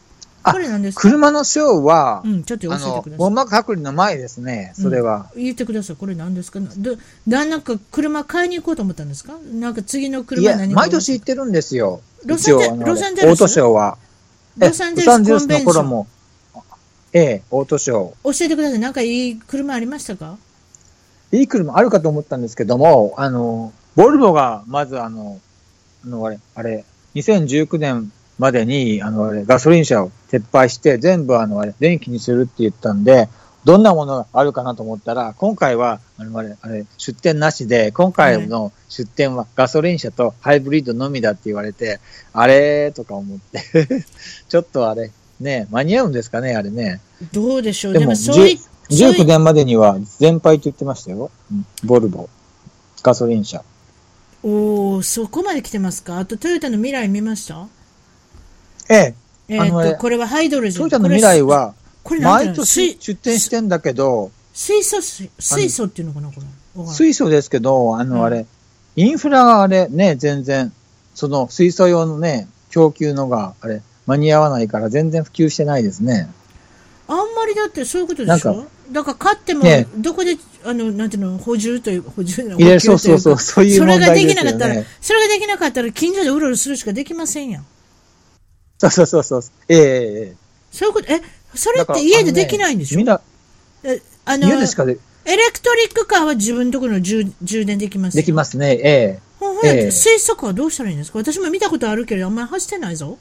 [0.44, 1.02] あこれなんですか？
[1.02, 5.30] 車のショーは、うん、ちょっと教えてくだ、さ網膜剥離の前ですね、それは。
[5.36, 5.44] い。
[5.44, 5.96] 言ってください。
[5.96, 6.60] これ何ですか？
[6.60, 6.98] ど
[7.28, 9.38] ななんか車買いに行こうと思ったんですか？
[9.54, 12.02] なんか次のいや、車何毎年行ってるんですよ。
[12.26, 13.32] ロサンゼロサンゼルス？
[13.32, 13.98] オートショーは。
[14.60, 16.08] えロサンゼルスロサンゼルスのコンベンション頃も、
[17.14, 18.80] ええ、オートショ教えてください。
[18.80, 20.38] なんかいい車ありましたか？
[21.32, 21.38] ー。
[21.38, 25.40] いい車あるかと思ったんですけども、あの、ボルボが、まずあの、
[26.06, 26.86] あの、あれ、あれ、
[27.18, 33.30] 2019年までに、あの、あれ、ガソリン車を撤廃して、全部あの、あれ、電気にするって言ったんで、
[33.66, 42.00] どんなものがあるかなと思ったら、今回は、あの、あれ、あれ、出店なしで、今回の出店はガソリン車とハイブリッドのみだって言われて、
[42.34, 43.62] あれとか思って、
[44.48, 47.02] ちょっとあれ、ね、間に合うんですかね、あれね。
[47.34, 47.94] どうでしょう。
[47.94, 51.30] でもそういそうい19年までには全廃って言ってましたよ。
[51.52, 52.30] うんボルボ。
[53.04, 53.64] ガソリン車。
[54.44, 56.20] おお、そこまで来てますか？
[56.20, 57.68] あとトヨタの未来見ました？
[58.90, 59.16] ええ。
[59.50, 60.78] えーっと、これはハイドロジン。
[60.78, 61.74] トヨタの未来は、
[62.04, 66.42] これ、毎年出店してんだけど、水素水、水素っていうのかな、こ
[66.76, 66.86] れ。
[66.88, 68.46] 水素ですけど、あうんの、あれ、
[68.96, 70.74] インフラがあれ、ね、全然、
[71.16, 76.30] その水素用のね、供給のが、あれ、間に合わないから全然普及してないですね。
[77.08, 87.66] あんまりだってそういうことでしなんょだから買ってもね、どこで、あの、なんていうの、補充という、補充のいかそうそうそう、そういうそれが問題ですできなかったらよね。、それができなかったら近所でうろうろするしかできませんやん。
[88.80, 89.44] そうそうそうそう。
[89.68, 90.36] えええええ
[90.72, 91.22] そういうこと、え、
[91.56, 91.78] そえ。
[91.78, 92.98] れって家でできないんでしょ？
[92.98, 93.20] みんな、
[93.84, 98.74] えあの、家でしかでエレクトリックカーは自分のところの充充電できますよできますね。
[98.76, 98.80] え
[99.18, 99.20] え。
[99.40, 101.20] ほんほんやええ水素カーどうしたらいいんですか？
[101.20, 103.18] 私も見たことあるけど、あんまり走ってないぞ。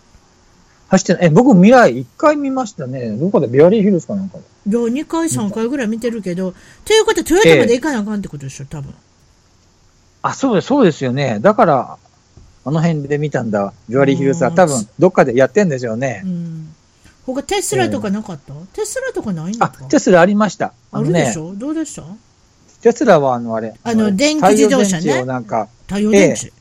[0.89, 1.27] 走ってない。
[1.27, 3.11] え、僕未来一回見ましたね。
[3.17, 4.45] どこでベアリーヒルズかなんかで。
[4.71, 8.95] いや、2回、3回ぐらい見てるけど、ということはトヨタまで行かなあかんってことでしょ、多分。
[10.23, 11.39] あ、そうです、そうですよね。
[11.41, 11.99] だから、
[12.65, 13.73] あの辺で見たんだ。
[13.89, 16.29] ベアリーヒルズはうん多分どっかでやってんでしょうねう。
[16.29, 16.75] ん。
[17.25, 20.73] 他テスラとかなかった、テスラとかないんだあか、テスラありました。
[20.93, 21.55] あのねるでしょ？
[21.57, 22.05] どうでした？
[22.83, 23.75] テスラはあのあれ。
[23.83, 26.53] あの電気自動車ね太陽電池をなんか、太陽電池。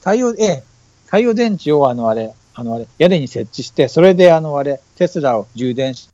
[0.00, 0.62] 太陽、ええ、
[1.06, 6.08] 太陽電池をあのあれ、あのあれ、屋根に設置して、それであのあれ、テスラを充電し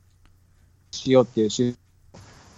[0.91, 1.75] しようっていうし、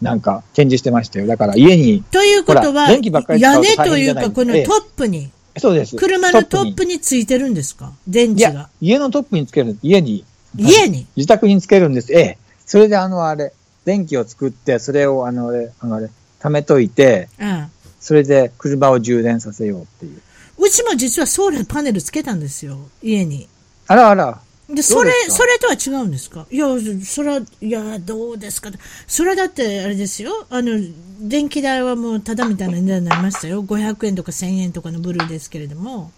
[0.01, 1.27] なんか展示してましたよ。
[1.27, 2.89] だから家に、ということは、
[3.37, 5.95] 屋根というか、このトップに、そうです。
[5.97, 7.91] 車のトッにプについてるんですか？
[8.07, 10.25] 電池が。、家のトップにつける、家に、
[10.57, 11.05] 家に？
[11.15, 12.11] 自宅につけるんです。
[12.13, 12.37] ええ。
[12.65, 13.53] それであのあれ、
[13.85, 16.09] 電気を作って、それをあのあれ、あのあれ、
[16.39, 17.69] 貯めといて、ああ
[17.99, 20.21] それで車を充電させようっていう。
[20.57, 23.47] うちも実はソーラーパネルつけたんですよ、家に。
[23.87, 24.39] あらあら。
[24.69, 26.47] で、それそれとは違うんですか？
[26.49, 26.65] いや、
[27.03, 28.71] それは、いや、どうですか？
[29.05, 30.47] それはだって、あれですよ。
[30.49, 30.79] あの、
[31.19, 33.61] 電気代はもうただみたいな値段になりましたよ。
[33.63, 36.11] 500円とか1000円とかの部類ですけれども。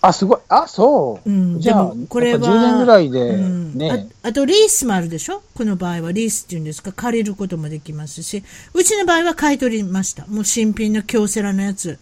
[0.00, 0.38] あ、すごい。
[0.48, 1.28] あ、そう。
[1.28, 4.08] うん、じゃあ、でもこれは、やっぱ10年ぐらいで、うんね。
[4.22, 4.28] あ。
[4.28, 5.42] あと、リースもあるでしょ？
[5.54, 8.44] この場合は、リースっていうんですか、借りることもできますし、
[8.74, 10.24] うちの場合は買い取りました。
[10.28, 11.98] もう新品の京セラのやつ。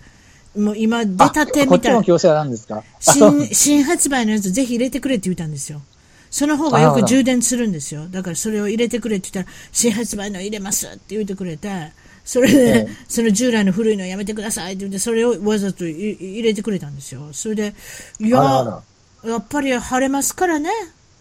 [0.57, 1.79] もう今出たてみい。
[1.79, 2.83] ったちも強制なんですか？
[3.01, 5.83] 新新発売のやつぜひ入れてくれって言ったんですよ。
[6.31, 8.09] その方がよく充電するんですよ。
[8.11, 11.93] だからそれを入れてくれって言ったら、新発売の入れますって言ってくれて、
[12.25, 17.29] それで、ええその従来の古いのやめてくださいって言って、それをわざとい入れてくれたんですよ。
[17.33, 17.75] それで、
[18.19, 18.83] いや、
[19.25, 20.69] やっぱり晴れますからね、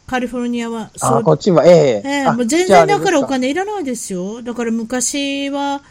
[0.07, 0.89] カリフォルニアは。
[0.99, 4.41] あ、こっちは、ええええあもう全然だからお金いらないですよ。
[4.41, 5.81] だから昔は、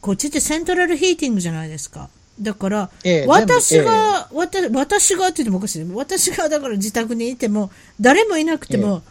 [0.00, 2.10] こっちってセントラルヒーティングじゃないですか。
[2.42, 5.84] だから、ええ私が、わた私がって言ってもおかしい。
[5.94, 7.70] 私がだから自宅にいても、
[8.00, 9.02] 誰もいなくても、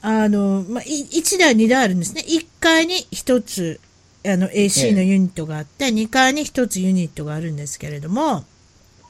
[0.00, 2.24] あの、まあ、い1台、2台あるんですね。
[2.26, 3.80] 1階に1つ、
[4.24, 8.44] あの、AC のユニットがあって、2階に1つユニットがあるんですけれども、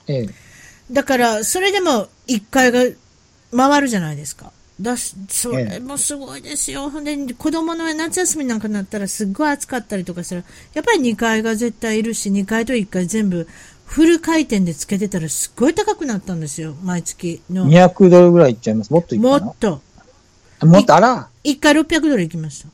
[0.07, 0.29] ええ。
[0.91, 2.85] だから、それでも1階が
[3.55, 4.53] 回るじゃないですか。
[4.81, 6.91] だし、それもすごいですよ。
[6.91, 10.43] ほんで、子供の夏休みなんかになったらすっごい暑かったりとかしたら、
[10.75, 13.47] やっぱり2階が絶対いるし、2階と1階全部
[13.87, 16.75] フル回転でつけてたらすっごい高くなったんですよ。
[16.83, 17.67] 毎月の。
[17.69, 18.93] 200ドルぐらいいっちゃいます。
[18.93, 19.47] もっといくかな？
[19.47, 19.81] もっと。
[20.67, 21.29] もっと、あら。
[21.45, 22.69] 1回600ドル行きました。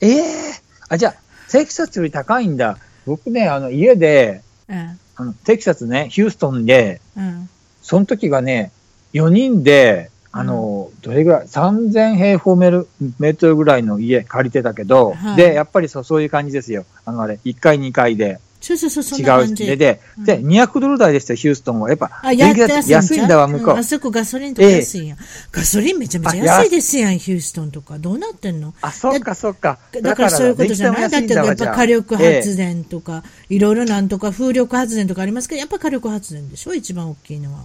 [0.00, 1.14] ええあ、じゃあ、
[1.50, 2.76] テキサスより高いんだ。
[3.06, 7.20] 僕ね、あの、家で、えあの、テキサスね、ヒューストンで、え。
[7.20, 7.48] うん。
[7.82, 8.72] その時がね、
[9.14, 12.86] 4人で、あの、どれぐらい ?3000 平方メー
[13.18, 16.84] メートルぐらいの家借りてたけど、はいで、やっぱりそうそういう感じですよ。
[17.04, 19.24] あの、あれ、1階2階でそうそうそう、そん違。
[19.24, 21.88] うで、で、うんで、200ドル台でしたよ、ヒューストンは。
[21.90, 23.74] やっぱ、あ、や安いんだわ、向こう。
[23.74, 25.18] んあそこガソリンとか安いやん。
[25.50, 27.98] ガソリンめちゃめちゃ安いですやん、ヒューストンとか。
[27.98, 28.72] どうなってんの？
[28.80, 29.78] あ、そっかそっか。
[30.00, 31.10] だからそういうことじゃない？
[31.10, 36.72] だってやっぱ火力発電とか、いろいろなんとか風力発電とかありますけど、やっぱ火力発電でしょ？
[36.74, 37.64] 一番大きいのは。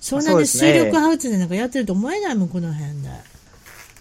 [0.00, 3.08] そんなで水力発電なんかやってると思えないもん、この辺で。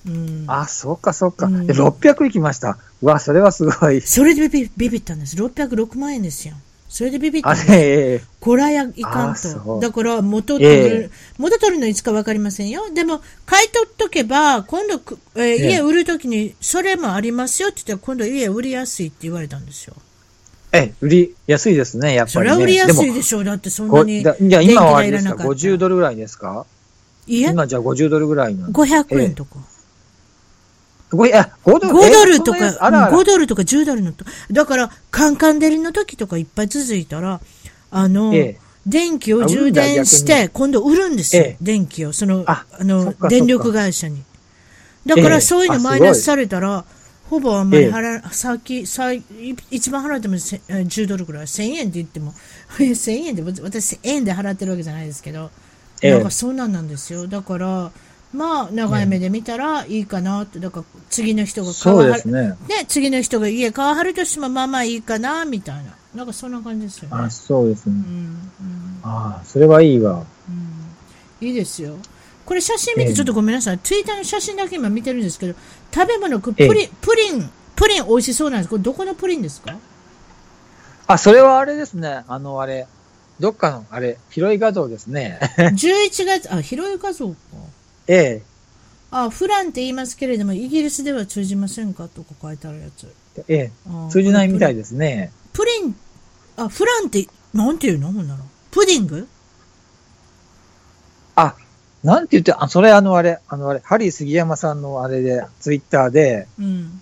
[0.07, 0.45] うん。
[0.47, 1.47] あ、そっかそっか。
[1.47, 2.77] うんで600行きました。
[3.01, 4.01] うわ、それはすごい。
[4.01, 5.35] それでビビビビったんです。
[5.35, 6.55] 606万円ですよ。
[6.87, 7.71] それでビビったあんです。
[7.71, 9.77] れ、ええこらやいかんと。
[9.77, 12.89] うだから元取る、ええ元取るのいつかわかりませんよ。
[12.93, 19.95] でも、買い取っとけば、今度く、えーええ家売るときに、それもありますよって言ったら、今度家売りやすいって言われたんですよ。
[20.73, 22.33] ええ、売りやすいですね、やっぱり、ね。
[22.33, 23.43] それは売りやすいもでしょう。
[23.43, 24.21] だってそんなこに。
[24.21, 25.29] だじゃあ今はあれですか？
[25.29, 26.65] 電気代いらなかった ?50 ドルぐらいですか？
[27.27, 28.73] いえ、今じゃあ50ドルぐらいなの。
[28.73, 29.51] 500円とか。
[31.09, 34.25] ごいや、5ドル5ドルとか、あらあら5ドルとか10ドルのと。
[34.51, 37.39] だから、カンカン照りの時とかいっぱい続いたら、
[37.91, 41.43] あの、ええ電気を充電し逆て、今度売るんですよ。
[41.43, 42.13] ええ電気を。
[42.13, 44.23] その、ああの電力会社に。
[45.05, 46.85] だから、ええそういうのマイナスされたら、
[47.29, 49.21] ほぼあんまりええ払、さっき、さい
[49.69, 51.45] 一番払ってもせえ10ドルぐらい。
[51.45, 52.33] 1000円って言っても、
[52.77, 55.51] 1000円で、私円で払ってるわけじゃないですけど、
[56.01, 57.27] ええなんかそうなんなんですよ。
[57.27, 57.91] だから、
[58.33, 62.49] まあ、長い目で見たらいいかなって、だから次の人がそうはですね。
[62.49, 65.95] ね、次の人が家買わはるとしても、まあまあいいかな、みたいな。
[66.15, 67.23] なんかそんな感じですよね。
[67.23, 67.93] あ、そうですね。
[67.93, 70.25] うん、うん、あそれはいいわ。
[70.49, 70.51] う
[71.45, 71.47] ん。
[71.47, 71.97] いいですよ。
[72.47, 73.79] これ写真見てちょっとごめんなさい。
[73.79, 75.55] ツイッターの写真だけ今見てるんですけど、
[75.93, 78.69] 食べ物、プリン、プリン、プリン美味しそうなんです。
[78.69, 79.77] これどこのプリンですか？
[81.07, 82.23] あ、それはあれですね。
[82.29, 82.87] あの、あれ、
[83.41, 85.39] どっかの、あれ、広い画像ですね。
[85.57, 87.35] ?11 月、あ、広い画像か。
[88.07, 88.41] え
[89.11, 92.07] あ、フランって言いますけれども、イギリスでは通じませんか？
[92.07, 93.13] とか書いてあるやつ。
[93.49, 93.71] え、え
[94.09, 94.79] 通じないみたいで。
[94.79, 95.31] ですね。
[95.51, 95.95] プリン、
[96.55, 98.11] あ、フランって、なんていうの？
[98.13, 98.39] ほんなら。
[98.71, 99.27] プディング？
[99.27, 99.36] あ、
[102.07, 107.01] なんて言って、あ、それあのあれ、あのあれ、ハリー杉山さんのあれで、ツイッターで、うん。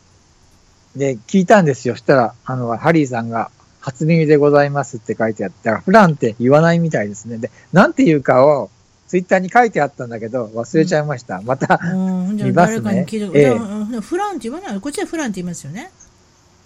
[0.95, 1.95] で、聞いたんですよ。
[1.95, 3.51] したら、あの、ハリーさんが、
[3.81, 7.37] 初耳でございますって書いてあったら、フランって言わないみたいですね。
[7.37, 8.71] で、なんて言うかを、
[9.07, 11.39] ツイッターに書いてあったんだけど、忘れちゃいました。
[11.43, 15.91] また、うん、じゃあ見ますねえフランって言わないこっちはフランって言いますよね。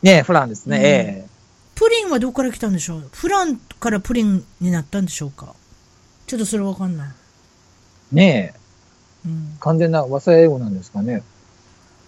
[0.02, 0.78] ねフランですね。
[0.78, 0.88] うんえ
[1.26, 1.30] え
[1.76, 3.10] プリンはどこから来たんでしょう？
[3.14, 5.56] フランからプリンになったんでしょうか？
[6.28, 7.10] ちょっとそれわかんない。
[8.12, 8.54] ね
[9.26, 9.58] え、うん。
[9.60, 11.24] 完全な和製英語なんですかね。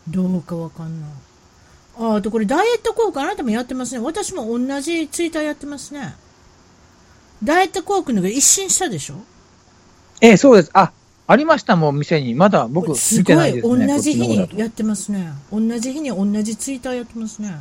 [0.08, 1.10] どうかわかんない。
[2.00, 4.02] あ、あとこれダイエット効果あなたもやってますね。
[4.04, 6.16] 私も同じツイッターやってますね。
[7.44, 9.16] ダイエット効果のが一新したでしょ？
[10.22, 10.72] ええそうです。
[10.74, 10.92] あ、
[11.28, 12.34] ありましたもん、店に。
[12.34, 13.88] まだ僕す見てごい、ないですね。
[13.88, 15.34] 同じ日こっちの方だとにやってますね。
[15.52, 17.56] 同じ日に同じツイッターやってますね。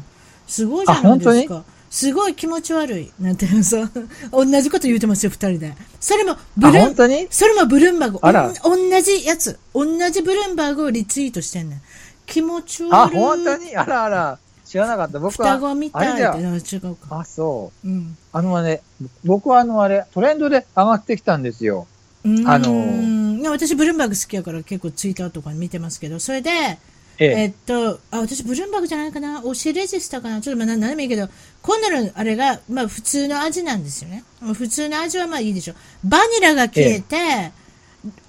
[0.46, 1.64] すごいじゃないですか。
[1.90, 3.12] すごい気持ち悪い。
[3.20, 3.90] なんていうのさ、
[4.32, 5.74] 同じこと言うてますよ、二人で。
[5.98, 8.18] それも、ブあ、ルン、それもブルンバーグ。
[8.22, 9.58] あら同じやつ。
[9.74, 11.82] 同じブルンバーグをリツイートしてんねん。
[12.26, 12.92] 気持ち悪い。
[12.92, 13.76] あ、本当に？
[13.76, 14.38] あらあら。
[14.64, 15.18] 知らなかった。
[15.18, 15.48] 僕は。
[15.56, 17.18] 双子みたいな違うか。
[17.18, 17.88] あ、そう。
[17.88, 18.16] うん。
[18.32, 18.82] あのね、
[19.24, 21.88] 僕はあのあれ、トレンドで上がってきたんですよ。
[22.24, 26.78] うーんあのいや私、ブルンバーグ好きやから結構ツイッターとか見てますけど、それで、
[27.20, 27.46] えええ。
[27.46, 31.28] っと、あ、私、ブルンバーグじゃないかな、オシレジスタかな、ちょっとまあ、ななんでもいいけど、
[31.62, 34.24] 今度のあれが、まあ、普通の味なんですよね。
[34.40, 35.76] まあ普通の味はまあいいでしょう。
[36.04, 37.52] バニラが消えて、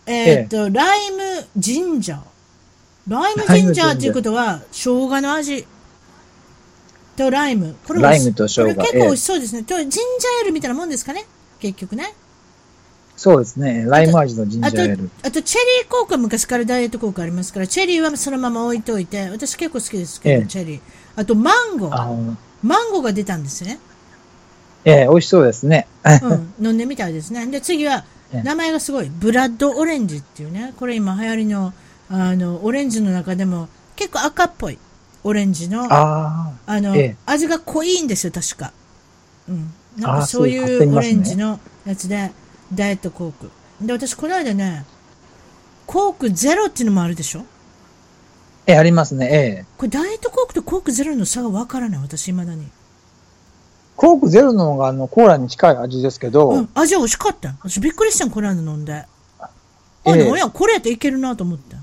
[0.05, 2.19] えっと、ライムジンジャー。
[3.07, 5.65] ライムジンジャーっていうことは、生姜の味
[7.15, 7.75] とライム。
[7.87, 9.63] これライムと生姜これ結構美味しそうですね。
[9.63, 10.03] とジンジャー
[10.41, 11.25] エールみたいなもんですかね？
[11.59, 12.13] 結局ね。
[13.21, 13.85] そうですね。
[13.87, 20.81] ライム味のジンジあとャーエール。、あとチェリー効果昔からダイエット効果ありますから、チェリーはそのまま置いといて、私結構好きですけど、ええチェリー。
[21.15, 22.35] あとマンゴあー。
[22.63, 23.79] マンゴーが出たんですね。
[24.85, 25.87] ええ、美味しそうですね。
[26.59, 27.45] うん、飲んでみたいですね。
[27.45, 31.73] で、次はええ、名前がすごい、ブラッドオレンジっていうね、これ今流行りの、
[32.09, 34.77] あのオレンジの中でも結構赤っぽい
[35.23, 38.73] オレンジのああの、ええ味が濃いんですよ確か、
[39.47, 42.31] うん、なんかそういうオレンジのやつで
[42.73, 43.51] ダイエットコーク。
[43.81, 44.85] で私この間ね
[45.87, 47.43] コークゼロっていうのもあるでしょ？
[48.67, 49.25] ええ、ありますね。
[49.25, 49.29] え
[49.63, 49.65] え。
[49.77, 52.01] これダイエットコークとコークゼロの差がわからない。
[52.01, 52.67] 私未だに。
[53.95, 57.49] コークゼロの方があのコーラに近い味ですけど、うん、味は美味しかった。
[57.49, 58.93] よ私びっくりしたんこの間飲んで。
[58.93, 59.07] あ、
[60.05, 60.11] え。
[60.11, 61.77] えなんやこれやったらいけるなと思った。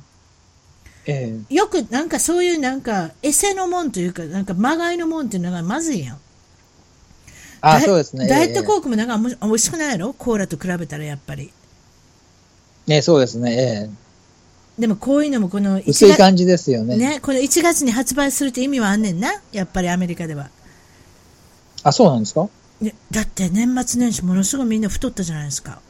[1.06, 1.54] ええ。
[1.54, 6.18] よくなんかそういうなんかエセのもんというかなんかまがいのもんっていうのがまずいやん
[7.60, 8.28] あそうですね。
[8.28, 11.52] ダイエットコーークもなんか美味しくないやろコーラと比べたらやっぱり
[12.86, 12.92] ク。
[12.92, 13.88] ええ、そうですね。
[13.88, 13.90] え
[14.80, 15.84] でもこういうのもこのえ。
[15.86, 16.96] 薄1月い感じですよね。
[16.96, 19.42] ね、この1月に発売するって意味はあんねんな？
[19.52, 20.50] やっぱりアメリカでは、
[21.82, 22.48] あ、そうなんですか？
[22.80, 25.80] ね、だって年末年始ものすごいみんな太ったじゃないですか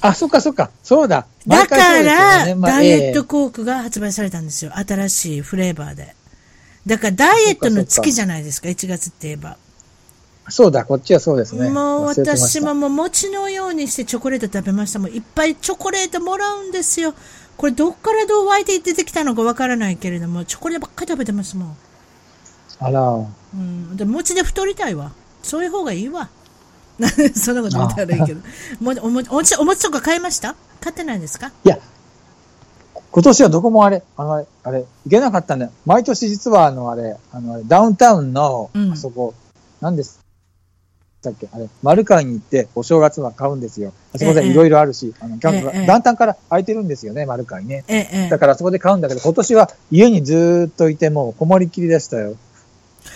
[0.00, 0.70] あ、そっかそっか。
[0.84, 1.26] そうだ。
[1.46, 6.14] だから、ダイエットえコークが発売されたんですよ新しいフレーバーで
[6.86, 9.67] だからダイエットの月じゃないですか？1月って言えばえ
[10.50, 11.68] そうだ、こっちはそうですね。
[11.70, 14.98] もう私ももう餅のようにしてチョコレート食べました。
[14.98, 17.14] もんいっぱいチョコレートもらうんですよ。
[17.56, 21.76] これどっからどう湧いて出てきたのかわからないけれどもチョコレートばっかり食べてますもん。
[22.80, 23.00] あら。
[23.54, 25.12] うん、で餅で太りたいわ。
[25.42, 26.28] そういう方がいいわ。
[27.34, 28.40] そんなこと言ったらいいけど。
[28.80, 30.54] もおもお餅お餅とか買いました？
[30.80, 31.52] 買ってないですか？
[31.64, 31.78] いや、
[33.10, 35.72] 今年はどこもあれ、あの、あれ、行けなかったんだよ。
[35.86, 38.92] 毎年実はあの、あれ、あの、ダウンタウンの、うん。
[38.92, 39.34] あそこ、
[39.80, 40.20] 何です
[41.22, 43.92] だっけ、あれ、丸川に行って、お正月は買うんですよ。
[44.14, 47.84] あそこええでいろいろあるし、あの、キャンプがええ元旦から空いてるんですよね、丸川にね。
[47.88, 52.36] ええええだからそこで買うんだけど、今年は家にずーっといてもうこもりっきりでしたよ。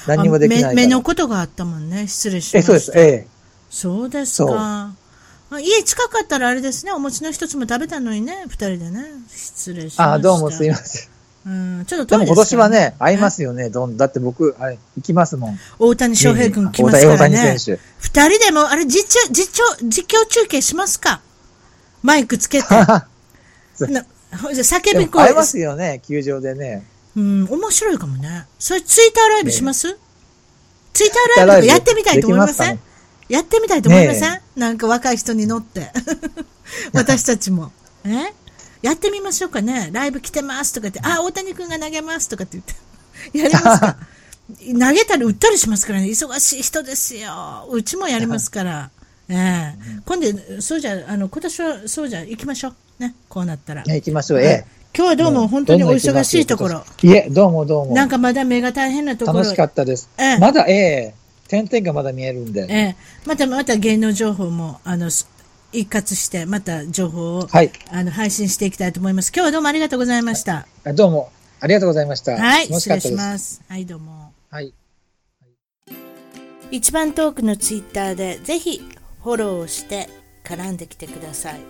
[0.07, 2.92] 何にもできない目目のことがあったもんね失礼しまえ、したそうです。
[2.94, 3.26] ええ。
[3.70, 4.94] そうですか
[5.50, 11.11] あ家近かったらあれですねお餅の一つも食べたのにね二人でね失礼しましたあ、どうもすいません。
[11.45, 15.59] うん、ちょっと遠いでも今年はね、す会いますよね、どん、だって僕、あれ、行きますもん。
[15.78, 17.36] 大谷翔平君来ます大からね。
[17.36, 17.82] 谷選手。
[17.99, 21.20] 二人でもあれ実況実況実況中継しますか？
[22.03, 22.66] マイクつけて。
[22.74, 25.24] な叫び声。
[25.24, 26.86] 会えますよね、球場でね。
[27.16, 28.47] うん、面白いかもね。
[28.59, 29.99] それツイッターライブします、
[30.93, 32.78] ツイッターライブやってみたいと思いません？
[33.28, 35.90] やってみたいと思いません、ねなんか若い人に乗って。
[36.95, 37.72] 私たちも。
[38.05, 38.32] え？
[38.83, 39.91] やってみましょうかね。
[39.93, 42.74] ライブ来てますとか言って、あ、大谷君が投げますとかって言って。
[43.39, 43.97] やりますか
[44.59, 46.07] 投げたり打ったりしますからね。
[46.07, 47.68] 忙しい人ですよ。
[47.70, 48.91] うちもやりますから。
[49.28, 49.74] ええ
[50.05, 50.26] 今度、
[50.61, 52.74] そうじゃ、あの、今年はそうじゃ、行きましょう。
[52.99, 53.14] ね。
[53.28, 53.83] こうなったら。
[53.85, 54.64] ね、行きましょう、ええ。
[54.95, 56.85] 今日はどうも本当にお忙しいところ。
[57.03, 57.95] いえ、どうもどうも。
[57.95, 59.39] なんかまだ目が大変なところ。
[59.39, 60.11] 楽しかったです。
[60.18, 61.14] ええまだ、ええ、
[61.49, 62.66] 点々がまだ見えるんで。
[62.68, 65.28] ええ、またまた芸能情報もあのす
[65.72, 67.72] 一括してまた情報を、はい。
[67.90, 69.32] あの配信していきたいと思います。
[69.34, 70.66] 今日はどうもありがとうございました。
[70.84, 72.36] あどうも、ありがとうございました。
[72.36, 73.12] はい、失礼し。
[73.12, 73.62] ます。
[73.68, 74.32] はい、どうも。
[74.50, 74.74] はい。
[76.70, 78.82] 一番トークのツイッターでぜひ
[79.22, 80.08] フォローをして
[80.44, 81.60] 絡んできてください。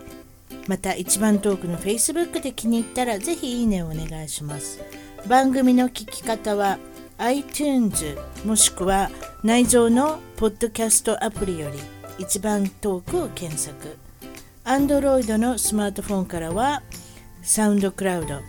[0.66, 4.80] また一番トークの Facebook で気に入ったらぜひいいねをお願いします。
[5.28, 6.78] 番組の聞き方は
[7.18, 9.10] iTunes もしくは
[9.44, 11.78] 内蔵のポッドキャストアプリより
[12.18, 13.96] 一番トークを検索。
[14.64, 16.82] Android のスマートフォンからは
[17.42, 18.40] サウンドクラウド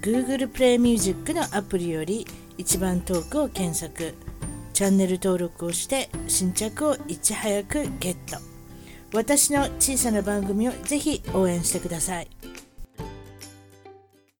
[0.00, 4.14] Google プレイミュージックのアプリより一番トークを検索。
[4.72, 8.38] チャンネル登録をして新着をいち早くゲット。
[9.12, 12.28] 私の小さな番組をぜひ応援してください。